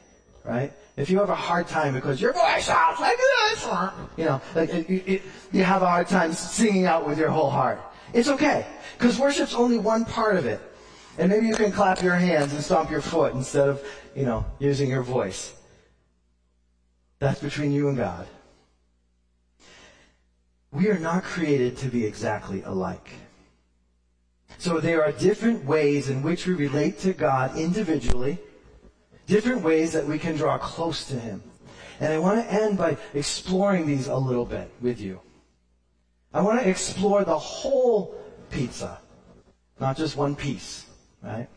right? 0.44 0.72
If 0.96 1.08
you 1.08 1.18
have 1.20 1.30
a 1.30 1.36
hard 1.36 1.68
time 1.68 1.94
because 1.94 2.20
your 2.20 2.32
voice 2.32 2.66
sounds 2.66 2.98
like 3.00 3.16
this, 3.16 3.68
you 4.16 4.24
know, 4.24 4.40
like 4.54 4.70
it, 4.70 4.90
it, 4.90 5.22
you 5.52 5.62
have 5.62 5.82
a 5.82 5.88
hard 5.88 6.08
time 6.08 6.32
singing 6.32 6.86
out 6.86 7.06
with 7.06 7.18
your 7.18 7.30
whole 7.30 7.50
heart. 7.50 7.80
It's 8.12 8.28
okay. 8.28 8.66
Because 8.96 9.18
worship's 9.18 9.54
only 9.54 9.78
one 9.78 10.04
part 10.04 10.36
of 10.36 10.46
it. 10.46 10.60
And 11.18 11.30
maybe 11.30 11.46
you 11.46 11.54
can 11.54 11.72
clap 11.72 12.02
your 12.02 12.14
hands 12.14 12.52
and 12.52 12.62
stomp 12.62 12.90
your 12.90 13.00
foot 13.00 13.34
instead 13.34 13.68
of, 13.68 13.84
you 14.14 14.24
know, 14.24 14.46
using 14.58 14.88
your 14.88 15.02
voice. 15.02 15.54
That's 17.18 17.40
between 17.40 17.72
you 17.72 17.88
and 17.88 17.96
God. 17.96 18.26
We 20.70 20.88
are 20.88 20.98
not 20.98 21.24
created 21.24 21.76
to 21.78 21.88
be 21.88 22.04
exactly 22.04 22.62
alike. 22.62 23.10
So 24.58 24.80
there 24.80 25.04
are 25.04 25.12
different 25.12 25.64
ways 25.64 26.08
in 26.08 26.22
which 26.22 26.46
we 26.46 26.54
relate 26.54 26.98
to 27.00 27.12
God 27.12 27.56
individually, 27.56 28.38
different 29.26 29.62
ways 29.62 29.92
that 29.92 30.06
we 30.06 30.18
can 30.18 30.36
draw 30.36 30.58
close 30.58 31.04
to 31.08 31.18
Him. 31.18 31.42
And 32.00 32.12
I 32.12 32.18
want 32.18 32.44
to 32.44 32.52
end 32.52 32.78
by 32.78 32.96
exploring 33.14 33.86
these 33.86 34.06
a 34.06 34.16
little 34.16 34.44
bit 34.44 34.70
with 34.80 35.00
you. 35.00 35.20
I 36.32 36.42
want 36.42 36.60
to 36.60 36.68
explore 36.68 37.24
the 37.24 37.38
whole 37.38 38.14
pizza, 38.50 38.98
not 39.80 39.96
just 39.96 40.16
one 40.16 40.36
piece, 40.36 40.86
right? 41.22 41.48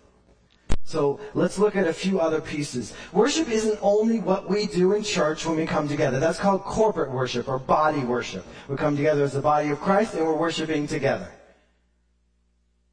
So 0.83 1.19
let's 1.33 1.57
look 1.57 1.75
at 1.75 1.87
a 1.87 1.93
few 1.93 2.19
other 2.19 2.41
pieces. 2.41 2.93
Worship 3.13 3.49
isn't 3.49 3.79
only 3.81 4.19
what 4.19 4.49
we 4.49 4.65
do 4.65 4.93
in 4.93 5.03
church 5.03 5.45
when 5.45 5.55
we 5.55 5.65
come 5.65 5.87
together. 5.87 6.19
That's 6.19 6.39
called 6.39 6.63
corporate 6.63 7.11
worship 7.11 7.47
or 7.47 7.59
body 7.59 8.03
worship. 8.03 8.45
We 8.67 8.75
come 8.75 8.97
together 8.97 9.23
as 9.23 9.33
the 9.33 9.41
body 9.41 9.69
of 9.69 9.79
Christ 9.79 10.15
and 10.15 10.25
we're 10.25 10.35
worshiping 10.35 10.87
together. 10.87 11.29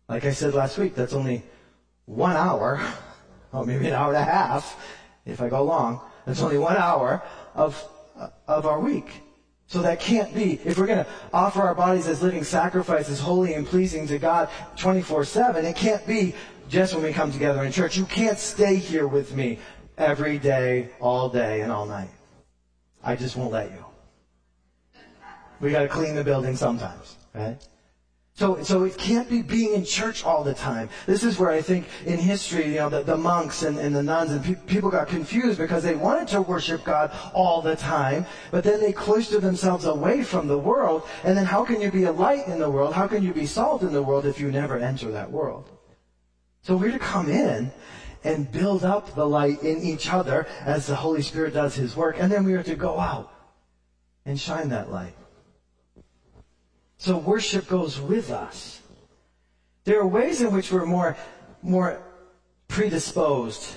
Like 0.08 0.24
I 0.24 0.32
said 0.32 0.54
last 0.54 0.78
week, 0.78 0.94
that's 0.94 1.12
only 1.12 1.42
one 2.06 2.36
hour, 2.36 2.80
or 3.52 3.66
maybe 3.66 3.88
an 3.88 3.94
hour 3.94 4.14
and 4.14 4.22
a 4.22 4.24
half, 4.24 4.80
if 5.26 5.42
I 5.42 5.48
go 5.48 5.62
long. 5.64 6.00
That's 6.24 6.40
only 6.40 6.58
one 6.58 6.76
hour 6.76 7.22
of, 7.54 7.82
of 8.46 8.66
our 8.66 8.80
week. 8.80 9.22
So 9.68 9.82
that 9.82 10.00
can't 10.00 10.34
be, 10.34 10.58
if 10.64 10.78
we're 10.78 10.86
going 10.86 11.04
to 11.04 11.10
offer 11.30 11.60
our 11.60 11.74
bodies 11.74 12.08
as 12.08 12.22
living 12.22 12.42
sacrifices, 12.42 13.20
holy 13.20 13.52
and 13.52 13.66
pleasing 13.66 14.06
to 14.06 14.18
God 14.18 14.48
24-7, 14.76 15.62
it 15.62 15.76
can't 15.76 16.06
be 16.06 16.34
just 16.70 16.94
when 16.94 17.02
we 17.02 17.12
come 17.12 17.30
together 17.30 17.62
in 17.62 17.70
church. 17.70 17.94
You 17.94 18.06
can't 18.06 18.38
stay 18.38 18.76
here 18.76 19.06
with 19.06 19.34
me 19.34 19.58
every 19.98 20.38
day, 20.38 20.88
all 21.00 21.28
day, 21.28 21.60
and 21.60 21.70
all 21.70 21.84
night. 21.84 22.08
I 23.04 23.14
just 23.14 23.36
won't 23.36 23.52
let 23.52 23.70
you. 23.70 23.84
We 25.60 25.70
gotta 25.70 25.88
clean 25.88 26.14
the 26.14 26.24
building 26.24 26.56
sometimes, 26.56 27.16
right? 27.34 27.58
So, 28.38 28.62
so 28.62 28.84
it 28.84 28.96
can't 28.96 29.28
be 29.28 29.42
being 29.42 29.74
in 29.74 29.84
church 29.84 30.24
all 30.24 30.44
the 30.44 30.54
time. 30.54 30.90
This 31.06 31.24
is 31.24 31.40
where 31.40 31.50
I 31.50 31.60
think 31.60 31.88
in 32.06 32.18
history, 32.18 32.66
you 32.66 32.76
know, 32.76 32.88
the, 32.88 33.02
the 33.02 33.16
monks 33.16 33.64
and, 33.64 33.76
and 33.80 33.92
the 33.92 34.02
nuns 34.04 34.30
and 34.30 34.44
pe- 34.44 34.64
people 34.72 34.90
got 34.90 35.08
confused 35.08 35.58
because 35.58 35.82
they 35.82 35.96
wanted 35.96 36.28
to 36.28 36.42
worship 36.42 36.84
God 36.84 37.10
all 37.34 37.60
the 37.60 37.74
time, 37.74 38.26
but 38.52 38.62
then 38.62 38.78
they 38.78 38.92
cloistered 38.92 39.42
themselves 39.42 39.86
away 39.86 40.22
from 40.22 40.46
the 40.46 40.56
world. 40.56 41.02
And 41.24 41.36
then 41.36 41.46
how 41.46 41.64
can 41.64 41.80
you 41.80 41.90
be 41.90 42.04
a 42.04 42.12
light 42.12 42.46
in 42.46 42.60
the 42.60 42.70
world? 42.70 42.94
How 42.94 43.08
can 43.08 43.24
you 43.24 43.34
be 43.34 43.44
salt 43.44 43.82
in 43.82 43.92
the 43.92 44.04
world 44.04 44.24
if 44.24 44.38
you 44.38 44.52
never 44.52 44.78
enter 44.78 45.10
that 45.10 45.32
world? 45.32 45.68
So 46.62 46.76
we're 46.76 46.92
to 46.92 47.00
come 47.00 47.28
in 47.28 47.72
and 48.22 48.52
build 48.52 48.84
up 48.84 49.16
the 49.16 49.26
light 49.26 49.64
in 49.64 49.82
each 49.82 50.12
other 50.12 50.46
as 50.60 50.86
the 50.86 50.94
Holy 50.94 51.22
Spirit 51.22 51.54
does 51.54 51.74
His 51.74 51.96
work, 51.96 52.14
and 52.20 52.30
then 52.30 52.44
we 52.44 52.54
are 52.54 52.62
to 52.62 52.76
go 52.76 53.00
out 53.00 53.32
and 54.24 54.38
shine 54.38 54.68
that 54.68 54.92
light. 54.92 55.17
So 56.98 57.16
worship 57.16 57.68
goes 57.68 58.00
with 58.00 58.30
us. 58.30 58.80
There 59.84 60.00
are 60.00 60.06
ways 60.06 60.42
in 60.42 60.52
which 60.52 60.70
we're 60.70 60.84
more, 60.84 61.16
more 61.62 62.02
predisposed 62.66 63.72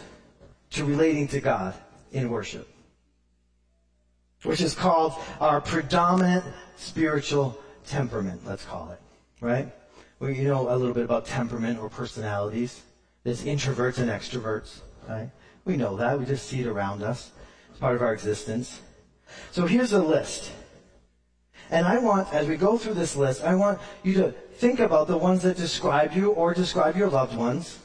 to 0.71 0.83
relating 0.83 1.27
to 1.29 1.39
God 1.39 1.75
in 2.11 2.29
worship, 2.29 2.67
which 4.43 4.59
is 4.59 4.73
called 4.73 5.13
our 5.39 5.61
predominant 5.61 6.43
spiritual 6.75 7.57
temperament, 7.85 8.41
let's 8.45 8.65
call 8.65 8.91
it, 8.91 8.99
right? 9.39 9.71
Well, 10.19 10.31
you 10.31 10.43
know 10.43 10.69
a 10.69 10.75
little 10.75 10.93
bit 10.93 11.05
about 11.05 11.25
temperament 11.25 11.79
or 11.79 11.89
personalities. 11.89 12.81
There's 13.23 13.43
introverts 13.43 13.99
and 13.99 14.09
extroverts, 14.09 14.79
right? 15.07 15.29
We 15.65 15.77
know 15.77 15.95
that. 15.97 16.19
We 16.19 16.25
just 16.25 16.47
see 16.47 16.61
it 16.61 16.67
around 16.67 17.03
us. 17.03 17.31
It's 17.69 17.79
part 17.79 17.95
of 17.95 18.01
our 18.01 18.13
existence. 18.13 18.81
So 19.51 19.65
here's 19.65 19.93
a 19.93 20.01
list. 20.01 20.51
And 21.71 21.85
I 21.85 21.97
want, 21.99 22.33
as 22.33 22.47
we 22.47 22.57
go 22.57 22.77
through 22.77 22.95
this 22.95 23.15
list, 23.15 23.43
I 23.43 23.55
want 23.55 23.79
you 24.03 24.13
to 24.15 24.31
think 24.31 24.79
about 24.79 25.07
the 25.07 25.17
ones 25.17 25.41
that 25.43 25.55
describe 25.55 26.13
you 26.13 26.31
or 26.31 26.53
describe 26.53 26.97
your 26.97 27.09
loved 27.09 27.35
ones. 27.35 27.79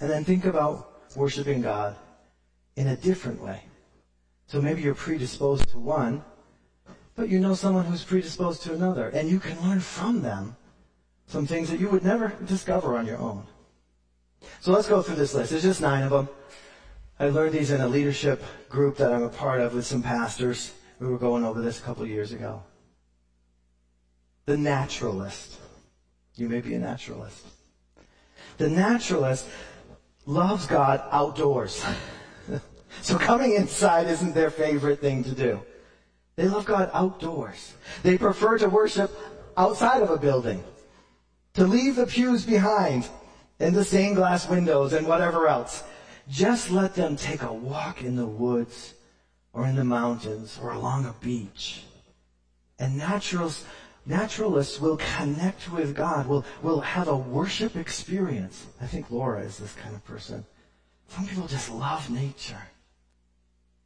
And 0.00 0.10
then 0.10 0.24
think 0.24 0.44
about 0.44 0.92
worshiping 1.16 1.62
God 1.62 1.96
in 2.74 2.88
a 2.88 2.96
different 2.96 3.40
way. 3.40 3.62
So 4.48 4.60
maybe 4.60 4.82
you're 4.82 4.94
predisposed 4.94 5.68
to 5.70 5.78
one, 5.78 6.24
but 7.14 7.28
you 7.28 7.38
know 7.38 7.54
someone 7.54 7.84
who's 7.84 8.04
predisposed 8.04 8.62
to 8.64 8.74
another, 8.74 9.08
and 9.08 9.28
you 9.28 9.38
can 9.38 9.58
learn 9.66 9.80
from 9.80 10.22
them 10.22 10.56
some 11.26 11.46
things 11.46 11.70
that 11.70 11.80
you 11.80 11.88
would 11.88 12.04
never 12.04 12.32
discover 12.44 12.96
on 12.96 13.06
your 13.06 13.18
own. 13.18 13.44
So 14.60 14.72
let's 14.72 14.88
go 14.88 15.00
through 15.00 15.16
this 15.16 15.34
list. 15.34 15.50
There's 15.50 15.62
just 15.62 15.80
nine 15.80 16.02
of 16.02 16.10
them. 16.10 16.28
I 17.18 17.28
learned 17.28 17.54
these 17.54 17.70
in 17.70 17.80
a 17.80 17.88
leadership 17.88 18.42
group 18.68 18.96
that 18.98 19.12
I'm 19.12 19.22
a 19.22 19.28
part 19.28 19.60
of 19.60 19.74
with 19.74 19.86
some 19.86 20.02
pastors. 20.02 20.72
We 20.98 21.06
were 21.08 21.18
going 21.18 21.44
over 21.44 21.60
this 21.60 21.78
a 21.78 21.82
couple 21.82 22.06
years 22.06 22.32
ago. 22.32 22.62
The 24.46 24.56
naturalist. 24.56 25.58
You 26.36 26.48
may 26.48 26.60
be 26.60 26.74
a 26.74 26.78
naturalist. 26.78 27.44
The 28.58 28.70
naturalist 28.70 29.46
loves 30.24 30.66
God 30.66 31.02
outdoors. 31.10 31.84
so 33.02 33.18
coming 33.18 33.54
inside 33.54 34.06
isn't 34.06 34.34
their 34.34 34.50
favorite 34.50 35.00
thing 35.00 35.24
to 35.24 35.32
do. 35.32 35.60
They 36.36 36.48
love 36.48 36.64
God 36.64 36.90
outdoors. 36.92 37.74
They 38.02 38.16
prefer 38.16 38.58
to 38.58 38.68
worship 38.68 39.10
outside 39.56 40.02
of 40.02 40.10
a 40.10 40.18
building. 40.18 40.62
To 41.54 41.66
leave 41.66 41.96
the 41.96 42.06
pews 42.06 42.44
behind 42.44 43.08
and 43.58 43.74
the 43.74 43.84
stained 43.84 44.16
glass 44.16 44.48
windows 44.48 44.92
and 44.92 45.06
whatever 45.06 45.48
else. 45.48 45.82
Just 46.28 46.70
let 46.70 46.94
them 46.94 47.16
take 47.16 47.42
a 47.42 47.52
walk 47.52 48.02
in 48.02 48.16
the 48.16 48.26
woods 48.26 48.94
or 49.56 49.66
in 49.66 49.74
the 49.74 49.84
mountains 49.84 50.60
or 50.62 50.70
along 50.72 51.06
a 51.06 51.14
beach. 51.24 51.82
And 52.78 52.98
naturals, 52.98 53.64
naturalists 54.04 54.78
will 54.78 54.98
connect 55.16 55.72
with 55.72 55.96
God, 55.96 56.26
will, 56.28 56.44
will 56.62 56.82
have 56.82 57.08
a 57.08 57.16
worship 57.16 57.74
experience. 57.74 58.66
I 58.82 58.86
think 58.86 59.10
Laura 59.10 59.40
is 59.40 59.56
this 59.56 59.72
kind 59.72 59.94
of 59.94 60.04
person. 60.04 60.44
Some 61.08 61.26
people 61.26 61.46
just 61.46 61.70
love 61.70 62.10
nature. 62.10 62.68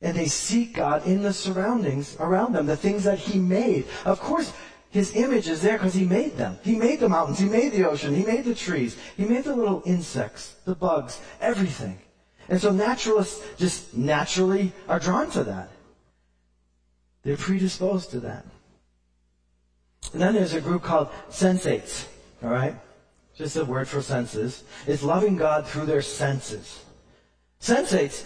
And 0.03 0.17
they 0.17 0.27
seek 0.27 0.75
God 0.75 1.07
in 1.07 1.23
the 1.23 1.33
surroundings 1.33 2.17
around 2.19 2.55
them, 2.55 2.67
the 2.67 2.77
things 2.77 3.05
that 3.05 3.19
He 3.19 3.39
made. 3.39 3.87
Of 4.05 4.19
course, 4.19 4.53
His 4.91 5.15
image 5.15 5.47
is 5.47 5.63
there 5.63 5.79
because 5.79 5.95
He 5.95 6.05
made 6.05 6.37
them. 6.37 6.59
He 6.65 6.75
made 6.75 6.99
the 6.99 7.09
mountains, 7.09 7.39
He 7.39 7.49
made 7.49 7.73
the 7.73 7.89
ocean, 7.89 8.13
He 8.13 8.25
made 8.25 8.45
the 8.45 8.57
trees, 8.57 8.97
He 9.17 9.25
made 9.25 9.45
the 9.45 9.55
little 9.55 9.83
insects, 9.87 10.57
the 10.65 10.75
bugs, 10.75 11.21
everything. 11.41 11.99
And 12.51 12.61
so 12.61 12.73
naturalists 12.73 13.43
just 13.57 13.97
naturally 13.97 14.73
are 14.89 14.99
drawn 14.99 15.31
to 15.31 15.45
that. 15.45 15.71
They're 17.23 17.37
predisposed 17.37 18.11
to 18.11 18.21
that. 18.21 18.45
And 20.13 20.21
then 20.21 20.35
there's 20.35 20.55
a 20.55 20.61
group 20.61 20.83
called 20.83 21.09
sensates, 21.31 22.07
alright? 22.43 22.75
Just 23.37 23.57
a 23.57 23.65
word 23.65 23.87
for 23.87 24.03
senses. 24.03 24.65
It's 24.89 25.05
loving 25.05 25.37
God 25.37 25.67
through 25.67 25.87
their 25.87 26.03
senses. 26.03 26.85
Sensates, 27.61 28.25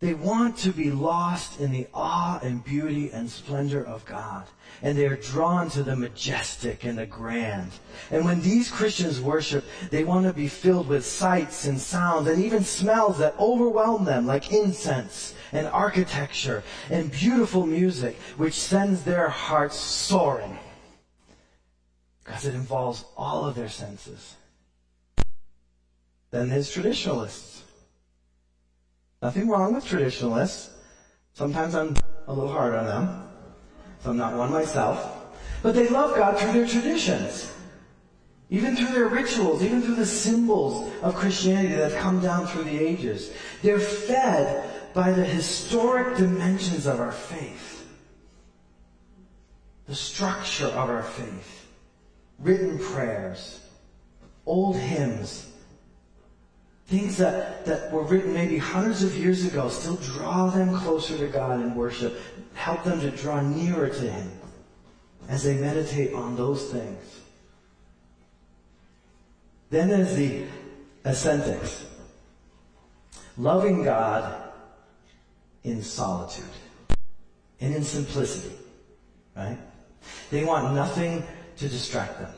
they 0.00 0.14
want 0.14 0.56
to 0.56 0.72
be 0.72 0.90
lost 0.90 1.60
in 1.60 1.72
the 1.72 1.86
awe 1.92 2.40
and 2.42 2.64
beauty 2.64 3.10
and 3.12 3.30
splendor 3.30 3.84
of 3.84 4.04
God. 4.06 4.46
And 4.82 4.96
they 4.96 5.04
are 5.04 5.16
drawn 5.16 5.68
to 5.70 5.82
the 5.82 5.94
majestic 5.94 6.84
and 6.84 6.96
the 6.96 7.04
grand. 7.04 7.70
And 8.10 8.24
when 8.24 8.40
these 8.40 8.70
Christians 8.70 9.20
worship, 9.20 9.62
they 9.90 10.04
want 10.04 10.24
to 10.26 10.32
be 10.32 10.48
filled 10.48 10.88
with 10.88 11.04
sights 11.04 11.66
and 11.66 11.78
sounds 11.78 12.28
and 12.28 12.42
even 12.42 12.64
smells 12.64 13.18
that 13.18 13.38
overwhelm 13.38 14.06
them, 14.06 14.26
like 14.26 14.52
incense 14.52 15.34
and 15.52 15.66
architecture 15.66 16.62
and 16.88 17.12
beautiful 17.12 17.66
music, 17.66 18.16
which 18.38 18.54
sends 18.54 19.02
their 19.02 19.28
hearts 19.28 19.76
soaring. 19.76 20.58
Because 22.24 22.46
it 22.46 22.54
involves 22.54 23.04
all 23.18 23.44
of 23.44 23.54
their 23.54 23.68
senses. 23.68 24.36
Then 26.30 26.48
there's 26.48 26.70
traditionalists. 26.70 27.59
Nothing 29.22 29.48
wrong 29.48 29.74
with 29.74 29.84
traditionalists. 29.84 30.70
Sometimes 31.34 31.74
I'm 31.74 31.94
a 32.26 32.32
little 32.32 32.50
hard 32.50 32.74
on 32.74 32.86
them. 32.86 33.28
So 34.02 34.10
I'm 34.10 34.16
not 34.16 34.34
one 34.34 34.50
myself. 34.50 35.36
But 35.62 35.74
they 35.74 35.88
love 35.88 36.16
God 36.16 36.38
through 36.38 36.52
their 36.52 36.66
traditions. 36.66 37.52
Even 38.48 38.74
through 38.74 38.94
their 38.94 39.08
rituals, 39.08 39.62
even 39.62 39.82
through 39.82 39.96
the 39.96 40.06
symbols 40.06 40.90
of 41.02 41.14
Christianity 41.14 41.74
that 41.74 41.92
have 41.92 42.02
come 42.02 42.20
down 42.20 42.46
through 42.46 42.64
the 42.64 42.78
ages. 42.78 43.32
They're 43.62 43.78
fed 43.78 44.94
by 44.94 45.12
the 45.12 45.24
historic 45.24 46.16
dimensions 46.16 46.86
of 46.86 46.98
our 46.98 47.12
faith. 47.12 47.88
The 49.86 49.94
structure 49.94 50.66
of 50.66 50.90
our 50.90 51.02
faith. 51.02 51.68
Written 52.38 52.78
prayers. 52.78 53.60
Old 54.46 54.76
hymns 54.76 55.49
Things 56.90 57.16
that, 57.18 57.64
that 57.66 57.92
were 57.92 58.02
written 58.02 58.34
maybe 58.34 58.58
hundreds 58.58 59.04
of 59.04 59.16
years 59.16 59.46
ago 59.46 59.68
still 59.68 59.94
draw 59.94 60.50
them 60.50 60.76
closer 60.76 61.16
to 61.16 61.28
God 61.28 61.60
in 61.60 61.76
worship, 61.76 62.20
help 62.54 62.82
them 62.82 63.00
to 63.00 63.12
draw 63.12 63.40
nearer 63.40 63.88
to 63.88 64.10
Him 64.10 64.28
as 65.28 65.44
they 65.44 65.54
meditate 65.54 66.12
on 66.12 66.34
those 66.34 66.72
things. 66.72 67.20
Then 69.70 69.88
there's 69.88 70.16
the 70.16 70.46
ascetics. 71.04 71.86
Loving 73.38 73.84
God 73.84 74.50
in 75.62 75.84
solitude 75.84 76.44
and 77.60 77.72
in 77.72 77.84
simplicity. 77.84 78.56
Right? 79.36 79.58
They 80.32 80.44
want 80.44 80.74
nothing 80.74 81.22
to 81.58 81.68
distract 81.68 82.18
them. 82.18 82.32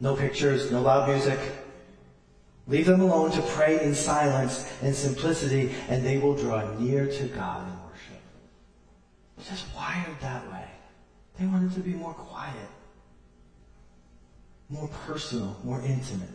No 0.00 0.14
pictures, 0.14 0.70
no 0.70 0.82
loud 0.82 1.08
music, 1.08 1.38
Leave 2.70 2.86
them 2.86 3.00
alone 3.00 3.32
to 3.32 3.42
pray 3.42 3.82
in 3.82 3.92
silence 3.96 4.64
and 4.80 4.94
simplicity, 4.94 5.72
and 5.88 6.06
they 6.06 6.18
will 6.18 6.36
draw 6.36 6.62
near 6.78 7.04
to 7.04 7.24
God 7.24 7.66
in 7.66 7.74
worship. 7.84 8.22
Just 9.44 9.66
wired 9.74 10.20
that 10.20 10.48
way. 10.52 10.66
They 11.36 11.46
wanted 11.46 11.72
to 11.74 11.80
be 11.80 11.94
more 11.94 12.14
quiet, 12.14 12.68
more 14.68 14.88
personal, 15.04 15.58
more 15.64 15.80
intimate. 15.80 16.28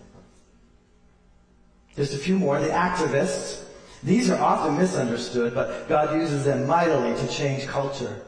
Just 1.96 2.14
a 2.14 2.18
few 2.18 2.38
more. 2.38 2.60
The 2.60 2.68
activists. 2.68 3.64
These 4.04 4.30
are 4.30 4.38
often 4.38 4.78
misunderstood, 4.78 5.56
but 5.56 5.88
God 5.88 6.20
uses 6.20 6.44
them 6.44 6.68
mightily 6.68 7.16
to 7.16 7.28
change 7.30 7.66
culture. 7.66 8.22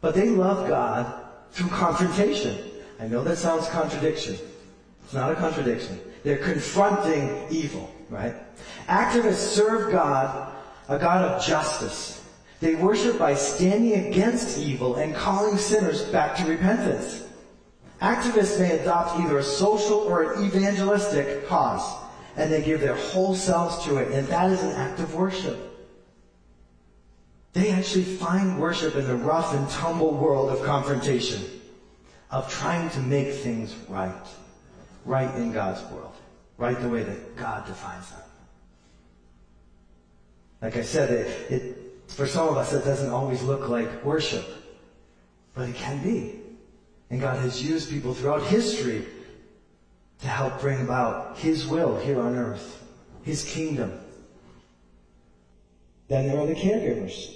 But 0.00 0.14
they 0.14 0.28
love 0.28 0.68
God 0.68 1.24
through 1.52 1.68
confrontation. 1.68 2.58
I 2.98 3.06
know 3.06 3.22
that 3.22 3.38
sounds 3.38 3.68
contradiction. 3.68 4.36
It's 5.08 5.14
not 5.14 5.32
a 5.32 5.36
contradiction. 5.36 5.98
They're 6.22 6.36
confronting 6.36 7.46
evil, 7.48 7.90
right? 8.10 8.34
Activists 8.88 9.36
serve 9.36 9.90
God, 9.90 10.52
a 10.86 10.98
God 10.98 11.24
of 11.24 11.42
justice. 11.42 12.22
They 12.60 12.74
worship 12.74 13.18
by 13.18 13.34
standing 13.34 14.06
against 14.06 14.58
evil 14.58 14.96
and 14.96 15.14
calling 15.14 15.56
sinners 15.56 16.02
back 16.02 16.36
to 16.36 16.44
repentance. 16.44 17.26
Activists 18.02 18.60
may 18.60 18.78
adopt 18.78 19.18
either 19.18 19.38
a 19.38 19.42
social 19.42 19.96
or 19.96 20.34
an 20.34 20.44
evangelistic 20.44 21.48
cause, 21.48 22.04
and 22.36 22.52
they 22.52 22.60
give 22.60 22.82
their 22.82 22.96
whole 22.96 23.34
selves 23.34 23.82
to 23.86 23.96
it, 23.96 24.12
and 24.12 24.28
that 24.28 24.50
is 24.50 24.62
an 24.62 24.72
act 24.72 25.00
of 25.00 25.14
worship. 25.14 25.58
They 27.54 27.70
actually 27.70 28.04
find 28.04 28.60
worship 28.60 28.94
in 28.94 29.06
the 29.06 29.16
rough 29.16 29.54
and 29.54 29.66
tumble 29.70 30.12
world 30.12 30.50
of 30.50 30.62
confrontation, 30.66 31.42
of 32.30 32.52
trying 32.52 32.90
to 32.90 33.00
make 33.00 33.32
things 33.32 33.74
right, 33.88 34.12
right 35.08 35.34
in 35.36 35.52
God's 35.52 35.82
world, 35.90 36.14
right 36.58 36.78
the 36.78 36.88
way 36.88 37.02
that 37.02 37.36
God 37.36 37.66
defines 37.66 38.10
them. 38.10 38.20
Like 40.60 40.76
I 40.76 40.82
said, 40.82 41.10
it, 41.10 41.50
it, 41.50 41.76
for 42.08 42.26
some 42.26 42.48
of 42.48 42.56
us, 42.56 42.72
it 42.72 42.84
doesn't 42.84 43.10
always 43.10 43.42
look 43.42 43.68
like 43.68 44.04
worship, 44.04 44.44
but 45.54 45.68
it 45.68 45.76
can 45.76 46.02
be. 46.02 46.40
And 47.10 47.20
God 47.20 47.38
has 47.38 47.62
used 47.62 47.88
people 47.88 48.12
throughout 48.12 48.42
history 48.42 49.06
to 50.20 50.26
help 50.26 50.60
bring 50.60 50.82
about 50.82 51.38
His 51.38 51.66
will 51.66 51.98
here 51.98 52.20
on 52.20 52.36
earth, 52.36 52.84
His 53.22 53.44
kingdom. 53.44 53.98
Then 56.08 56.28
there 56.28 56.38
are 56.38 56.46
the 56.46 56.54
caregivers. 56.54 57.34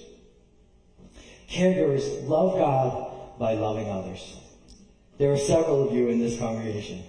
Caregivers 1.48 2.28
love 2.28 2.58
God 2.58 3.38
by 3.38 3.54
loving 3.54 3.88
others. 3.88 4.36
There 5.16 5.32
are 5.32 5.38
several 5.38 5.88
of 5.88 5.94
you 5.94 6.08
in 6.08 6.18
this 6.18 6.38
congregation. 6.38 7.02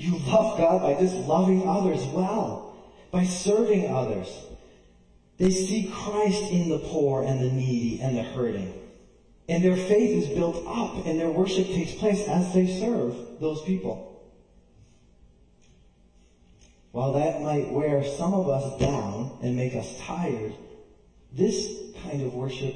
You 0.00 0.16
love 0.16 0.56
God 0.56 0.80
by 0.80 0.98
just 0.98 1.14
loving 1.28 1.68
others 1.68 2.02
well, 2.06 2.74
by 3.10 3.24
serving 3.24 3.90
others. 3.90 4.34
They 5.36 5.50
see 5.50 5.92
Christ 5.92 6.50
in 6.50 6.70
the 6.70 6.78
poor 6.78 7.22
and 7.22 7.38
the 7.38 7.50
needy 7.50 8.00
and 8.00 8.16
the 8.16 8.22
hurting. 8.22 8.72
And 9.46 9.62
their 9.62 9.76
faith 9.76 10.24
is 10.24 10.28
built 10.28 10.64
up 10.66 11.04
and 11.04 11.20
their 11.20 11.28
worship 11.28 11.66
takes 11.66 11.92
place 11.92 12.26
as 12.26 12.50
they 12.54 12.66
serve 12.66 13.14
those 13.40 13.60
people. 13.60 14.24
While 16.92 17.12
that 17.12 17.42
might 17.42 17.70
wear 17.70 18.02
some 18.02 18.32
of 18.32 18.48
us 18.48 18.80
down 18.80 19.36
and 19.42 19.54
make 19.54 19.74
us 19.74 20.00
tired, 20.00 20.54
this 21.30 21.76
kind 22.04 22.22
of 22.22 22.32
worship 22.32 22.74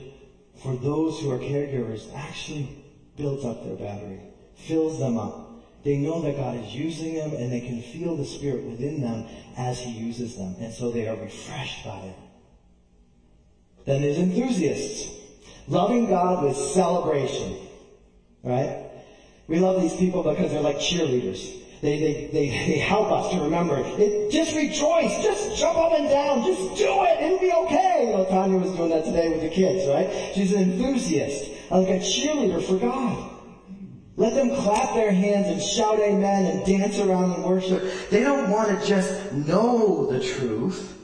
for 0.57 0.77
those 0.77 1.21
who 1.21 1.31
are 1.31 1.39
caregivers 1.39 2.15
actually 2.15 2.85
builds 3.17 3.47
up 3.47 3.65
their 3.65 3.77
battery, 3.77 4.21
fills 4.57 4.99
them 4.99 5.17
up. 5.17 5.44
They 5.85 5.99
know 5.99 6.23
that 6.23 6.37
God 6.37 6.57
is 6.57 6.75
using 6.75 7.15
them 7.15 7.35
and 7.35 7.53
they 7.53 7.61
can 7.61 7.83
feel 7.83 8.17
the 8.17 8.25
Spirit 8.25 8.65
within 8.65 9.03
them 9.03 9.27
as 9.57 9.79
He 9.79 9.91
uses 9.91 10.37
them. 10.37 10.57
And 10.59 10.73
so 10.73 10.91
they 10.91 11.07
are 11.07 11.17
refreshed 11.17 11.85
by 11.85 11.99
it. 11.99 12.17
Then 13.85 14.01
there's 14.01 14.19
enthusiasts. 14.19 15.11
Loving 15.69 16.09
God 16.09 16.45
with 16.45 16.57
celebration. 16.57 17.59
Right? 18.43 18.87
We 19.47 19.59
love 19.59 19.83
these 19.83 19.95
people 19.95 20.23
because 20.23 20.53
they're 20.53 20.63
like 20.63 20.79
cheerleaders. 20.79 21.61
They, 21.83 22.01
they, 22.01 22.31
they, 22.33 22.49
they 22.49 22.79
help 22.79 23.13
us 23.13 23.31
to 23.35 23.43
remember. 23.43 23.77
It, 23.79 24.31
just 24.31 24.57
rejoice. 24.57 25.23
Just 25.23 25.59
jump 25.59 25.77
up 25.77 25.93
and 25.93 26.09
down. 26.09 26.45
Just 26.47 26.79
do 26.79 27.05
it. 27.05 27.23
It'll 27.23 27.39
be 27.39 27.53
okay. 27.53 28.07
You 28.07 28.17
know, 28.17 28.27
Tanya 28.31 28.57
was 28.57 28.73
doing 28.73 28.89
that 28.89 29.05
today 29.05 29.29
with 29.29 29.43
the 29.43 29.51
kids, 29.51 29.87
right? 29.87 30.33
She's 30.35 30.55
an 30.55 30.63
enthusiast. 30.63 31.51
Like 31.71 31.89
a 31.89 31.99
cheerleader 31.99 32.63
for 32.63 32.79
God. 32.79 33.34
Let 34.17 34.35
them 34.35 34.55
clap 34.55 34.95
their 34.95 35.11
hands 35.11 35.49
and 35.49 35.61
shout 35.61 35.99
amen 35.99 36.47
and 36.47 36.65
dance 36.65 36.99
around 36.99 37.33
and 37.33 37.45
worship. 37.45 37.83
They 38.11 38.23
don't 38.23 38.49
want 38.49 38.69
to 38.69 38.87
just 38.87 39.33
know 39.33 40.07
the 40.07 40.21
truth. 40.21 40.97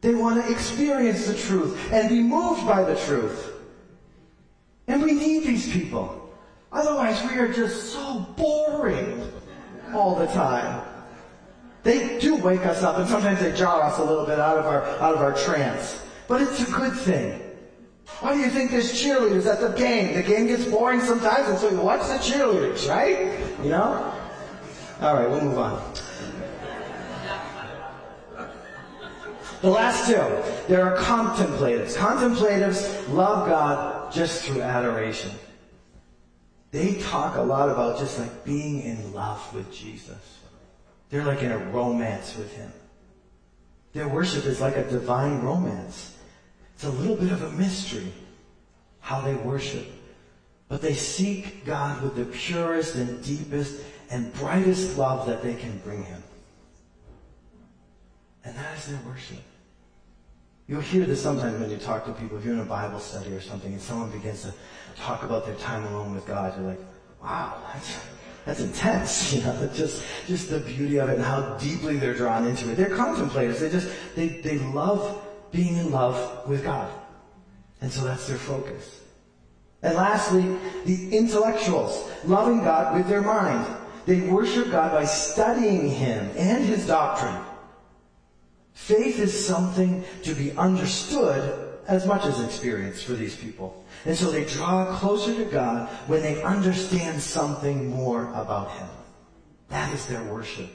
They 0.00 0.14
want 0.14 0.44
to 0.44 0.52
experience 0.52 1.26
the 1.26 1.34
truth 1.34 1.78
and 1.92 2.08
be 2.08 2.20
moved 2.20 2.66
by 2.66 2.82
the 2.82 2.96
truth. 2.96 3.52
And 4.88 5.02
we 5.02 5.12
need 5.12 5.44
these 5.44 5.72
people. 5.72 6.30
Otherwise 6.72 7.22
we 7.30 7.38
are 7.38 7.52
just 7.52 7.92
so 7.92 8.26
boring 8.36 9.30
all 9.94 10.16
the 10.16 10.26
time. 10.26 10.84
They 11.84 12.18
do 12.18 12.34
wake 12.34 12.66
us 12.66 12.82
up 12.82 12.98
and 12.98 13.08
sometimes 13.08 13.40
they 13.40 13.52
jar 13.52 13.82
us 13.82 13.98
a 13.98 14.04
little 14.04 14.26
bit 14.26 14.40
out 14.40 14.58
of 14.58 14.66
our, 14.66 14.82
out 15.00 15.14
of 15.14 15.20
our 15.20 15.34
trance. 15.34 16.02
But 16.26 16.42
it's 16.42 16.68
a 16.68 16.72
good 16.72 16.94
thing. 16.94 17.45
Why 18.20 18.34
do 18.34 18.40
you 18.40 18.50
think 18.50 18.70
there's 18.70 18.92
cheerleaders 18.92 19.46
at 19.46 19.60
the 19.60 19.76
game? 19.76 20.14
The 20.14 20.22
game 20.22 20.46
gets 20.46 20.64
boring 20.64 21.00
sometimes 21.00 21.48
and 21.48 21.58
so 21.58 21.68
you 21.70 21.80
watch 21.80 22.02
the 22.02 22.14
cheerleaders, 22.14 22.88
right? 22.88 23.38
You 23.62 23.70
know? 23.70 24.12
Alright, 25.02 25.28
we'll 25.28 25.42
move 25.42 25.58
on. 25.58 25.94
The 29.60 29.70
last 29.70 30.06
two, 30.06 30.14
there 30.68 30.84
are 30.84 30.96
contemplatives. 31.02 31.96
Contemplatives 31.96 33.08
love 33.08 33.48
God 33.48 34.12
just 34.12 34.44
through 34.44 34.62
adoration. 34.62 35.32
They 36.70 36.94
talk 36.94 37.36
a 37.36 37.42
lot 37.42 37.68
about 37.68 37.98
just 37.98 38.18
like 38.18 38.44
being 38.44 38.82
in 38.82 39.12
love 39.12 39.54
with 39.54 39.72
Jesus. 39.72 40.40
They're 41.10 41.24
like 41.24 41.42
in 41.42 41.52
a 41.52 41.58
romance 41.58 42.36
with 42.36 42.52
Him. 42.54 42.72
Their 43.92 44.08
worship 44.08 44.44
is 44.44 44.60
like 44.60 44.76
a 44.76 44.84
divine 44.84 45.40
romance. 45.40 46.15
It's 46.76 46.84
a 46.84 46.90
little 46.90 47.16
bit 47.16 47.32
of 47.32 47.42
a 47.42 47.50
mystery 47.52 48.12
how 49.00 49.22
they 49.22 49.34
worship. 49.34 49.86
But 50.68 50.82
they 50.82 50.92
seek 50.92 51.64
God 51.64 52.02
with 52.02 52.16
the 52.16 52.26
purest 52.26 52.96
and 52.96 53.24
deepest 53.24 53.80
and 54.10 54.30
brightest 54.34 54.98
love 54.98 55.26
that 55.26 55.42
they 55.42 55.54
can 55.54 55.78
bring 55.78 56.02
Him. 56.02 56.22
And 58.44 58.54
that 58.56 58.76
is 58.76 58.88
their 58.88 59.00
worship. 59.06 59.38
You'll 60.68 60.82
hear 60.82 61.06
this 61.06 61.22
sometimes 61.22 61.58
when 61.58 61.70
you 61.70 61.78
talk 61.78 62.04
to 62.04 62.12
people. 62.12 62.36
If 62.36 62.44
you're 62.44 62.52
in 62.52 62.60
a 62.60 62.64
Bible 62.64 63.00
study 63.00 63.32
or 63.32 63.40
something 63.40 63.72
and 63.72 63.80
someone 63.80 64.10
begins 64.10 64.42
to 64.42 64.52
talk 64.96 65.22
about 65.22 65.46
their 65.46 65.54
time 65.54 65.84
alone 65.84 66.14
with 66.14 66.26
God, 66.26 66.52
you're 66.58 66.68
like, 66.68 66.80
wow, 67.22 67.62
that's, 67.72 67.98
that's 68.44 68.60
intense. 68.60 69.32
You 69.36 69.42
know, 69.42 69.70
just, 69.74 70.02
just 70.26 70.50
the 70.50 70.60
beauty 70.60 70.98
of 70.98 71.08
it 71.08 71.14
and 71.14 71.24
how 71.24 71.56
deeply 71.56 71.96
they're 71.96 72.14
drawn 72.14 72.46
into 72.46 72.70
it. 72.70 72.74
They're 72.74 72.90
contemplators. 72.90 73.60
They 73.60 73.70
just, 73.70 73.88
they, 74.14 74.28
they 74.28 74.58
love 74.58 75.22
being 75.52 75.76
in 75.76 75.90
love 75.90 76.48
with 76.48 76.64
God. 76.64 76.90
And 77.80 77.90
so 77.90 78.04
that's 78.04 78.26
their 78.26 78.38
focus. 78.38 79.00
And 79.82 79.94
lastly, 79.94 80.56
the 80.84 81.16
intellectuals, 81.16 82.10
loving 82.24 82.64
God 82.64 82.96
with 82.96 83.08
their 83.08 83.22
mind. 83.22 83.66
They 84.06 84.20
worship 84.20 84.70
God 84.70 84.92
by 84.92 85.04
studying 85.04 85.88
Him 85.88 86.30
and 86.36 86.64
His 86.64 86.86
doctrine. 86.86 87.42
Faith 88.72 89.18
is 89.18 89.46
something 89.46 90.04
to 90.22 90.34
be 90.34 90.52
understood 90.52 91.78
as 91.88 92.06
much 92.06 92.24
as 92.24 92.40
experienced 92.40 93.04
for 93.04 93.12
these 93.12 93.36
people. 93.36 93.84
And 94.04 94.16
so 94.16 94.30
they 94.30 94.44
draw 94.44 94.96
closer 94.96 95.34
to 95.34 95.44
God 95.44 95.88
when 96.08 96.22
they 96.22 96.42
understand 96.42 97.20
something 97.20 97.90
more 97.90 98.28
about 98.34 98.70
Him. 98.72 98.88
That 99.68 99.92
is 99.92 100.06
their 100.06 100.22
worship. 100.24 100.68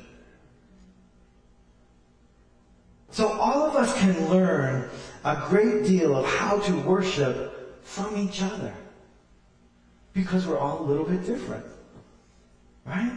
So 3.12 3.28
all 3.28 3.64
of 3.64 3.76
us 3.76 3.94
can 4.00 4.30
learn 4.30 4.90
a 5.24 5.44
great 5.50 5.86
deal 5.86 6.16
of 6.16 6.26
how 6.26 6.60
to 6.60 6.80
worship 6.82 7.84
from 7.84 8.16
each 8.18 8.42
other. 8.42 8.74
Because 10.14 10.48
we're 10.48 10.58
all 10.58 10.82
a 10.82 10.86
little 10.86 11.06
bit 11.06 11.26
different. 11.26 11.66
Right? 12.86 13.12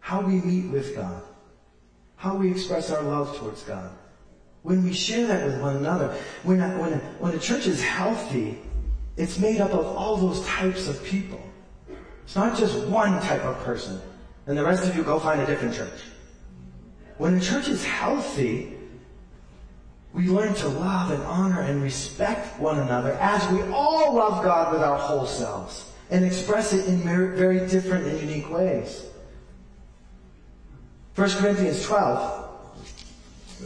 How 0.00 0.20
we 0.20 0.34
meet 0.34 0.70
with 0.70 0.94
God. 0.94 1.22
How 2.16 2.36
we 2.36 2.50
express 2.50 2.90
our 2.90 3.02
love 3.02 3.36
towards 3.38 3.62
God. 3.62 3.90
When 4.62 4.84
we 4.84 4.92
share 4.92 5.26
that 5.26 5.46
with 5.46 5.60
one 5.60 5.76
another, 5.76 6.14
when 6.42 6.60
a, 6.60 6.78
when, 6.78 6.92
a, 6.92 6.98
when 7.18 7.34
a 7.34 7.38
church 7.38 7.66
is 7.66 7.82
healthy, 7.82 8.58
it's 9.16 9.38
made 9.38 9.60
up 9.60 9.72
of 9.72 9.86
all 9.86 10.16
those 10.16 10.44
types 10.46 10.88
of 10.88 11.02
people. 11.04 11.40
It's 12.24 12.36
not 12.36 12.58
just 12.58 12.86
one 12.86 13.20
type 13.22 13.42
of 13.44 13.58
person. 13.64 14.00
And 14.46 14.58
the 14.58 14.64
rest 14.64 14.84
of 14.84 14.94
you 14.94 15.02
go 15.02 15.18
find 15.18 15.40
a 15.40 15.46
different 15.46 15.74
church. 15.74 16.00
When 17.18 17.34
a 17.34 17.40
church 17.40 17.68
is 17.68 17.84
healthy, 17.84 18.76
we 20.14 20.28
learn 20.28 20.54
to 20.54 20.68
love 20.68 21.10
and 21.10 21.22
honor 21.24 21.60
and 21.60 21.82
respect 21.82 22.58
one 22.60 22.78
another 22.78 23.12
as 23.20 23.46
we 23.52 23.60
all 23.72 24.14
love 24.14 24.42
God 24.42 24.72
with 24.72 24.82
our 24.82 24.96
whole 24.96 25.26
selves 25.26 25.92
and 26.10 26.24
express 26.24 26.72
it 26.72 26.86
in 26.86 27.00
very 27.00 27.66
different 27.68 28.06
and 28.06 28.20
unique 28.20 28.48
ways. 28.50 29.04
1 31.16 31.30
Corinthians 31.30 31.84
12, 31.84 32.48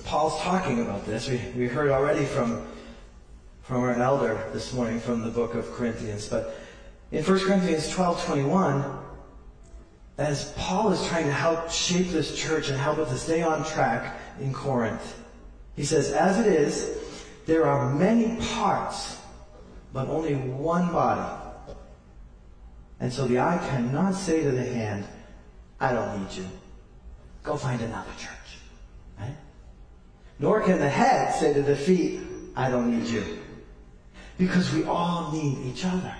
Paul's 0.04 0.40
talking 0.40 0.80
about 0.80 1.04
this. 1.04 1.28
We, 1.28 1.40
we 1.54 1.68
heard 1.68 1.90
already 1.90 2.24
from, 2.24 2.66
from 3.60 3.82
our 3.82 3.94
elder 3.94 4.48
this 4.54 4.72
morning 4.72 4.98
from 4.98 5.20
the 5.22 5.30
book 5.30 5.54
of 5.54 5.70
Corinthians. 5.72 6.26
But 6.26 6.58
in 7.12 7.22
1 7.22 7.40
Corinthians 7.40 7.90
12, 7.90 8.24
21, 8.24 9.01
as 10.22 10.52
Paul 10.56 10.92
is 10.92 11.06
trying 11.08 11.26
to 11.26 11.32
help 11.32 11.70
shape 11.70 12.08
this 12.08 12.36
church 12.36 12.68
and 12.68 12.78
help 12.78 12.98
it 12.98 13.08
to 13.08 13.16
stay 13.16 13.42
on 13.42 13.64
track, 13.64 14.16
in 14.40 14.52
Corinth. 14.52 15.20
He 15.76 15.84
says, 15.84 16.12
as 16.12 16.38
it 16.38 16.46
is, 16.46 16.98
there 17.46 17.66
are 17.66 17.92
many 17.94 18.36
parts, 18.54 19.18
but 19.92 20.08
only 20.08 20.34
one 20.34 20.92
body. 20.92 21.38
And 23.00 23.12
so 23.12 23.26
the 23.26 23.40
eye 23.40 23.58
cannot 23.70 24.14
say 24.14 24.42
to 24.42 24.50
the 24.50 24.62
hand, 24.62 25.04
I 25.80 25.92
don't 25.92 26.20
need 26.20 26.32
you. 26.32 26.46
Go 27.42 27.56
find 27.56 27.80
another 27.80 28.10
church. 28.18 28.58
Right? 29.18 29.34
Nor 30.38 30.60
can 30.60 30.78
the 30.78 30.88
head 30.88 31.34
say 31.34 31.52
to 31.52 31.62
the 31.62 31.74
feet, 31.74 32.20
I 32.54 32.70
don't 32.70 32.96
need 32.96 33.08
you. 33.08 33.24
Because 34.38 34.72
we 34.72 34.84
all 34.84 35.32
need 35.32 35.58
each 35.66 35.84
other. 35.84 36.14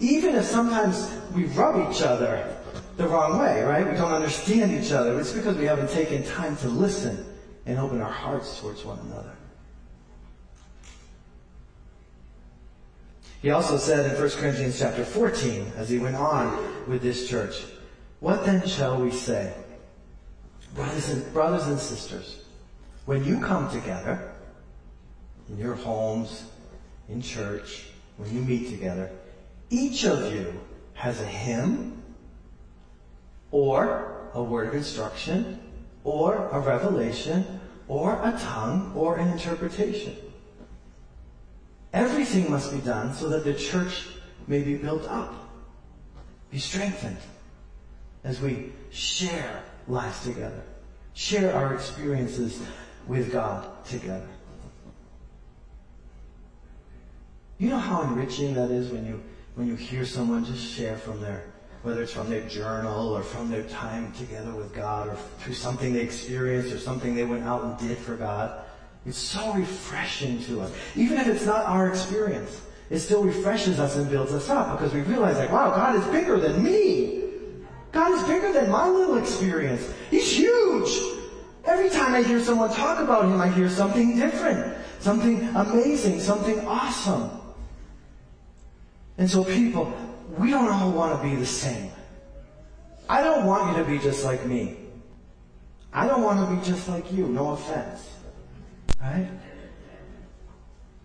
Even 0.00 0.34
if 0.34 0.44
sometimes 0.44 1.14
we 1.34 1.44
rub 1.44 1.90
each 1.90 2.02
other 2.02 2.53
the 2.96 3.08
wrong 3.08 3.38
way, 3.38 3.62
right? 3.62 3.86
We 3.86 3.96
don't 3.96 4.12
understand 4.12 4.72
each 4.72 4.92
other. 4.92 5.18
It's 5.18 5.32
because 5.32 5.56
we 5.56 5.64
haven't 5.64 5.90
taken 5.90 6.22
time 6.24 6.56
to 6.58 6.68
listen 6.68 7.24
and 7.66 7.78
open 7.78 8.00
our 8.00 8.10
hearts 8.10 8.60
towards 8.60 8.84
one 8.84 8.98
another. 9.00 9.32
He 13.42 13.50
also 13.50 13.76
said 13.76 14.10
in 14.10 14.18
1 14.18 14.30
Corinthians 14.30 14.78
chapter 14.78 15.04
14, 15.04 15.72
as 15.76 15.90
he 15.90 15.98
went 15.98 16.16
on 16.16 16.88
with 16.88 17.02
this 17.02 17.28
church, 17.28 17.62
what 18.20 18.46
then 18.46 18.66
shall 18.66 19.02
we 19.02 19.10
say? 19.10 19.52
Brothers 20.74 21.10
and, 21.10 21.32
brothers 21.34 21.66
and 21.66 21.78
sisters, 21.78 22.42
when 23.04 23.22
you 23.22 23.38
come 23.40 23.70
together, 23.70 24.32
in 25.50 25.58
your 25.58 25.74
homes, 25.74 26.44
in 27.08 27.20
church, 27.20 27.84
when 28.16 28.34
you 28.34 28.40
meet 28.40 28.70
together, 28.70 29.10
each 29.68 30.04
of 30.06 30.32
you 30.32 30.58
has 30.94 31.20
a 31.20 31.26
hymn, 31.26 32.02
or 33.54 34.30
a 34.34 34.42
word 34.42 34.66
of 34.66 34.74
instruction, 34.74 35.60
or 36.02 36.48
a 36.48 36.58
revelation, 36.58 37.60
or 37.86 38.14
a 38.24 38.36
tongue, 38.40 38.92
or 38.96 39.16
an 39.16 39.28
interpretation. 39.28 40.12
Everything 41.92 42.50
must 42.50 42.72
be 42.72 42.80
done 42.80 43.14
so 43.14 43.28
that 43.28 43.44
the 43.44 43.54
church 43.54 44.06
may 44.48 44.60
be 44.60 44.74
built 44.74 45.04
up, 45.08 45.32
be 46.50 46.58
strengthened 46.58 47.16
as 48.24 48.40
we 48.40 48.72
share 48.90 49.62
lives 49.86 50.24
together, 50.24 50.64
share 51.12 51.54
our 51.54 51.74
experiences 51.74 52.60
with 53.06 53.30
God 53.30 53.84
together. 53.84 54.28
You 57.58 57.68
know 57.68 57.78
how 57.78 58.02
enriching 58.02 58.54
that 58.54 58.72
is 58.72 58.90
when 58.90 59.06
you 59.06 59.22
when 59.54 59.68
you 59.68 59.76
hear 59.76 60.04
someone 60.04 60.44
just 60.44 60.74
share 60.74 60.96
from 60.96 61.20
their 61.20 61.53
whether 61.84 62.02
it's 62.02 62.12
from 62.12 62.30
their 62.30 62.46
journal 62.48 63.10
or 63.10 63.22
from 63.22 63.50
their 63.50 63.62
time 63.64 64.10
together 64.12 64.50
with 64.52 64.74
God 64.74 65.08
or 65.08 65.16
through 65.38 65.52
something 65.52 65.92
they 65.92 66.00
experienced 66.00 66.72
or 66.72 66.78
something 66.78 67.14
they 67.14 67.24
went 67.24 67.44
out 67.44 67.62
and 67.62 67.78
did 67.78 67.98
for 67.98 68.16
God. 68.16 68.64
It's 69.04 69.18
so 69.18 69.52
refreshing 69.52 70.42
to 70.44 70.62
us. 70.62 70.72
Even 70.96 71.18
if 71.18 71.26
it's 71.26 71.44
not 71.44 71.66
our 71.66 71.88
experience, 71.88 72.62
it 72.88 73.00
still 73.00 73.22
refreshes 73.22 73.78
us 73.78 73.96
and 73.96 74.10
builds 74.10 74.32
us 74.32 74.48
up 74.48 74.78
because 74.78 74.94
we 74.94 75.02
realize 75.02 75.36
like, 75.36 75.52
wow, 75.52 75.70
God 75.70 75.96
is 75.96 76.04
bigger 76.06 76.38
than 76.40 76.62
me. 76.62 77.24
God 77.92 78.12
is 78.12 78.22
bigger 78.24 78.50
than 78.50 78.70
my 78.70 78.88
little 78.88 79.18
experience. 79.18 79.86
He's 80.10 80.34
huge. 80.34 80.88
Every 81.66 81.90
time 81.90 82.14
I 82.14 82.22
hear 82.22 82.40
someone 82.40 82.70
talk 82.70 82.98
about 82.98 83.26
Him, 83.26 83.40
I 83.40 83.48
hear 83.48 83.68
something 83.68 84.16
different, 84.16 84.74
something 85.00 85.48
amazing, 85.54 86.20
something 86.20 86.66
awesome. 86.66 87.30
And 89.16 89.30
so 89.30 89.44
people, 89.44 89.92
we 90.38 90.50
don't 90.50 90.68
all 90.68 90.92
want 90.92 91.20
to 91.20 91.28
be 91.28 91.36
the 91.36 91.46
same. 91.46 91.90
I 93.08 93.22
don't 93.22 93.44
want 93.44 93.76
you 93.76 93.82
to 93.82 93.88
be 93.88 93.98
just 93.98 94.24
like 94.24 94.44
me. 94.46 94.76
I 95.92 96.06
don't 96.06 96.22
want 96.22 96.48
to 96.48 96.56
be 96.56 96.62
just 96.68 96.88
like 96.88 97.12
you, 97.12 97.26
no 97.26 97.50
offense. 97.50 98.10
Right? 99.00 99.28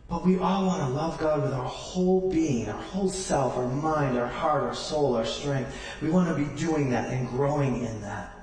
But 0.08 0.26
we 0.26 0.40
all 0.40 0.66
want 0.66 0.82
to 0.82 0.90
love 0.90 1.20
God 1.20 1.44
with 1.44 1.54
our 1.54 1.68
whole 1.68 2.32
being, 2.32 2.68
our 2.68 2.82
whole 2.82 3.10
self, 3.10 3.58
our 3.58 3.68
mind, 3.68 4.18
our 4.18 4.28
heart, 4.28 4.64
our 4.64 4.74
soul, 4.74 5.16
our 5.16 5.26
strength. 5.26 5.76
We 6.02 6.10
want 6.10 6.30
to 6.30 6.36
be 6.36 6.50
doing 6.60 6.90
that 6.90 7.12
and 7.12 7.28
growing 7.28 7.86
in 7.86 8.02
that. 8.02 8.34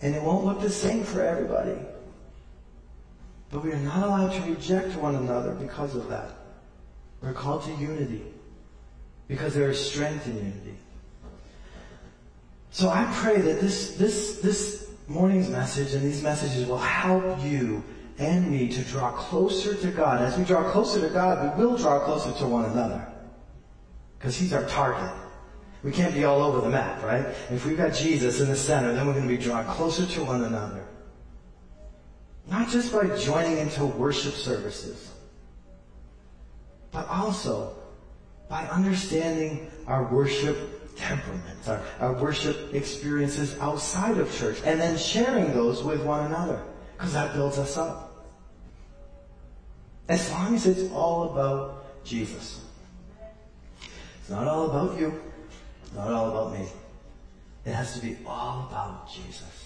And 0.00 0.14
it 0.14 0.22
won't 0.22 0.44
look 0.46 0.60
the 0.60 0.70
same 0.70 1.04
for 1.04 1.22
everybody. 1.22 1.76
But 3.50 3.62
we 3.62 3.72
are 3.72 3.78
not 3.78 4.06
allowed 4.06 4.32
to 4.32 4.50
reject 4.50 4.94
one 4.96 5.16
another 5.16 5.52
because 5.54 5.94
of 5.94 6.08
that. 6.08 6.30
We're 7.20 7.34
called 7.34 7.64
to 7.64 7.72
unity 7.72 8.22
because 9.28 9.54
there 9.54 9.70
is 9.70 9.90
strength 9.90 10.26
in 10.26 10.36
unity. 10.36 10.76
So 12.70 12.88
I 12.88 13.10
pray 13.14 13.40
that 13.40 13.60
this, 13.60 13.96
this, 13.96 14.40
this 14.40 14.90
morning's 15.08 15.48
message 15.48 15.94
and 15.94 16.02
these 16.04 16.22
messages 16.22 16.66
will 16.66 16.78
help 16.78 17.42
you 17.42 17.82
and 18.18 18.50
me 18.50 18.68
to 18.68 18.82
draw 18.82 19.12
closer 19.12 19.74
to 19.74 19.90
God. 19.90 20.22
As 20.22 20.38
we 20.38 20.44
draw 20.44 20.70
closer 20.70 21.00
to 21.00 21.12
God, 21.12 21.58
we 21.58 21.64
will 21.64 21.76
draw 21.76 22.00
closer 22.00 22.32
to 22.38 22.46
one 22.46 22.64
another. 22.66 23.06
Because 24.18 24.36
He's 24.36 24.52
our 24.52 24.64
target. 24.64 25.12
We 25.82 25.92
can't 25.92 26.14
be 26.14 26.24
all 26.24 26.42
over 26.42 26.60
the 26.60 26.70
map, 26.70 27.02
right? 27.02 27.26
If 27.50 27.66
we've 27.66 27.76
got 27.76 27.92
Jesus 27.92 28.40
in 28.40 28.48
the 28.48 28.56
center, 28.56 28.92
then 28.92 29.06
we're 29.06 29.12
going 29.12 29.28
to 29.28 29.36
be 29.36 29.42
drawn 29.42 29.64
closer 29.66 30.06
to 30.06 30.24
one 30.24 30.44
another. 30.44 30.84
Not 32.50 32.68
just 32.68 32.92
by 32.92 33.14
joining 33.16 33.58
into 33.58 33.84
worship 33.84 34.34
services, 34.34 35.12
but 36.92 37.06
also 37.08 37.76
by 38.48 38.64
understanding 38.66 39.70
our 39.86 40.04
worship 40.12 40.96
temperaments, 40.96 41.68
our, 41.68 41.80
our 42.00 42.14
worship 42.14 42.74
experiences 42.74 43.58
outside 43.60 44.18
of 44.18 44.34
church, 44.34 44.58
and 44.64 44.80
then 44.80 44.96
sharing 44.96 45.52
those 45.52 45.82
with 45.82 46.02
one 46.02 46.26
another, 46.26 46.62
because 46.96 47.12
that 47.12 47.34
builds 47.34 47.58
us 47.58 47.76
up. 47.76 48.26
As 50.08 50.30
long 50.30 50.54
as 50.54 50.66
it's 50.66 50.90
all 50.92 51.32
about 51.32 52.04
Jesus. 52.04 52.64
It's 54.20 54.30
not 54.30 54.46
all 54.46 54.70
about 54.70 54.98
you. 54.98 55.20
It's 55.84 55.94
Not 55.94 56.12
all 56.12 56.30
about 56.30 56.58
me. 56.58 56.66
It 57.64 57.72
has 57.72 57.94
to 57.94 58.00
be 58.00 58.16
all 58.26 58.68
about 58.70 59.08
Jesus. 59.12 59.64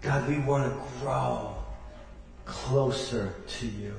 God, 0.00 0.28
we 0.28 0.38
want 0.38 0.72
to 0.72 1.00
grow 1.00 1.54
closer 2.46 3.34
to 3.46 3.66
you. 3.66 3.94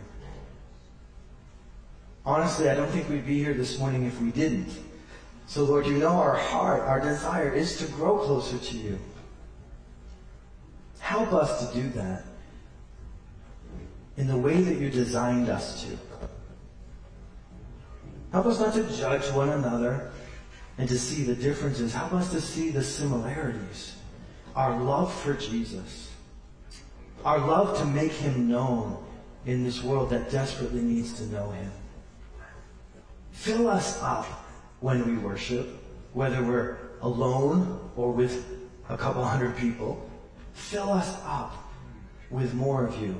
Honestly, 2.26 2.70
I 2.70 2.76
don't 2.76 2.89
think 2.89 3.09
we'd 3.09 3.26
be 3.26 3.39
here 3.39 3.53
this 3.53 3.80
morning 3.80 4.05
if 4.05 4.22
we 4.22 4.32
didn't. 4.32 4.70
So 5.47 5.63
Lord, 5.63 5.88
you 5.88 5.97
know 5.97 6.09
our 6.09 6.36
heart, 6.36 6.82
our 6.82 6.99
desire 6.99 7.51
is 7.51 7.78
to 7.78 7.86
grow 7.93 8.20
closer 8.20 8.57
to 8.57 8.78
you. 8.78 8.99
Help 10.99 11.34
us 11.34 11.67
to 11.67 11.82
do 11.82 11.89
that 11.89 12.24
in 14.17 14.28
the 14.28 14.38
way 14.38 14.61
that 14.61 14.78
you 14.78 14.89
designed 14.89 15.49
us 15.49 15.84
to. 15.84 15.97
Help 18.32 18.45
us 18.45 18.59
not 18.59 18.74
to 18.76 18.84
judge 18.95 19.32
one 19.34 19.49
another 19.49 20.11
and 20.78 20.88
to 20.88 20.99
see 20.99 21.24
the 21.24 21.34
differences. 21.34 21.93
Help 21.93 22.13
us 22.13 22.32
to 22.32 22.39
see 22.39 22.70
the 22.70 22.84
similarities. 22.84 23.95
Our 24.55 24.80
love 24.80 25.13
for 25.13 25.34
Jesus. 25.34 26.11
Our 27.26 27.39
love 27.39 27.78
to 27.80 27.86
make 27.86 28.11
him 28.11 28.47
known 28.47 29.03
in 29.45 29.63
this 29.63 29.84
world 29.84 30.09
that 30.11 30.30
desperately 30.30 30.82
needs 30.82 31.13
to 31.13 31.26
know 31.28 31.49
him. 31.51 31.72
Fill 33.39 33.69
us 33.69 33.97
up 34.03 34.25
when 34.81 35.07
we 35.07 35.17
worship, 35.17 35.65
whether 36.11 36.43
we're 36.43 36.75
alone 37.01 37.89
or 37.95 38.11
with 38.11 38.45
a 38.89 38.97
couple 38.97 39.23
hundred 39.23 39.55
people. 39.55 40.09
Fill 40.51 40.91
us 40.91 41.15
up 41.23 41.53
with 42.29 42.53
more 42.53 42.85
of 42.85 43.01
you 43.01 43.17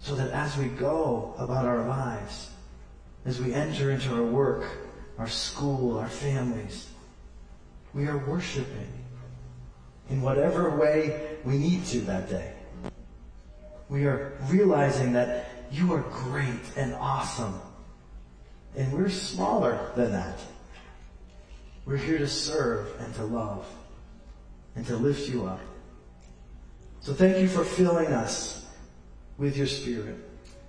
so 0.00 0.16
that 0.16 0.32
as 0.32 0.56
we 0.56 0.66
go 0.66 1.36
about 1.38 1.66
our 1.66 1.86
lives, 1.86 2.50
as 3.24 3.40
we 3.40 3.54
enter 3.54 3.92
into 3.92 4.12
our 4.12 4.24
work, 4.24 4.64
our 5.18 5.28
school, 5.28 5.96
our 5.96 6.08
families, 6.08 6.88
we 7.94 8.08
are 8.08 8.18
worshiping 8.26 8.92
in 10.10 10.20
whatever 10.20 10.76
way 10.76 11.36
we 11.44 11.58
need 11.58 11.84
to 11.86 12.00
that 12.00 12.28
day. 12.28 12.52
We 13.88 14.06
are 14.06 14.36
realizing 14.48 15.12
that 15.12 15.48
you 15.70 15.92
are 15.94 16.02
great 16.10 16.76
and 16.76 16.92
awesome. 16.94 17.54
And 18.76 18.92
we're 18.92 19.08
smaller 19.08 19.90
than 19.94 20.12
that. 20.12 20.38
We're 21.86 21.96
here 21.96 22.18
to 22.18 22.26
serve 22.26 22.88
and 22.98 23.14
to 23.16 23.24
love 23.24 23.66
and 24.74 24.86
to 24.86 24.96
lift 24.96 25.28
you 25.28 25.46
up. 25.46 25.60
So 27.00 27.12
thank 27.12 27.38
you 27.38 27.48
for 27.48 27.64
filling 27.64 28.08
us 28.08 28.66
with 29.36 29.56
your 29.56 29.66
spirit. 29.66 30.16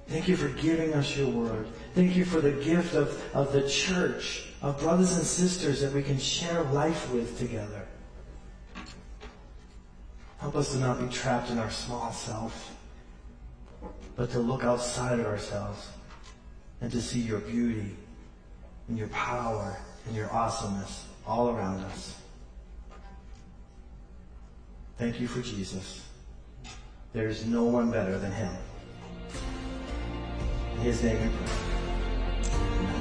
Thank 0.07 0.27
you 0.27 0.35
for 0.35 0.49
giving 0.49 0.93
us 0.93 1.17
your 1.17 1.29
word. 1.29 1.67
Thank 1.95 2.15
you 2.15 2.25
for 2.25 2.41
the 2.41 2.51
gift 2.51 2.93
of, 2.93 3.19
of 3.33 3.53
the 3.53 3.67
church, 3.67 4.49
of 4.61 4.79
brothers 4.79 5.15
and 5.15 5.25
sisters 5.25 5.81
that 5.81 5.93
we 5.93 6.03
can 6.03 6.19
share 6.19 6.61
life 6.63 7.11
with 7.11 7.39
together. 7.39 7.87
Help 10.37 10.55
us 10.55 10.73
to 10.73 10.77
not 10.77 10.99
be 10.99 11.07
trapped 11.07 11.49
in 11.49 11.57
our 11.57 11.71
small 11.71 12.11
self, 12.11 12.75
but 14.15 14.29
to 14.31 14.39
look 14.39 14.63
outside 14.63 15.19
of 15.19 15.25
ourselves 15.25 15.87
and 16.81 16.91
to 16.91 17.01
see 17.01 17.19
your 17.19 17.39
beauty 17.39 17.95
and 18.87 18.97
your 18.97 19.07
power 19.09 19.77
and 20.07 20.15
your 20.15 20.31
awesomeness 20.31 21.07
all 21.25 21.49
around 21.49 21.83
us. 21.85 22.15
Thank 24.97 25.19
you 25.19 25.27
for 25.27 25.41
Jesus. 25.41 26.07
There 27.13 27.27
is 27.27 27.45
no 27.45 27.63
one 27.63 27.91
better 27.91 28.17
than 28.17 28.31
him. 28.31 28.51
In 30.75 30.81
his 30.81 31.01
name 31.03 31.21
we 31.21 31.29
pray. 31.37 32.51
Amen. 32.53 32.94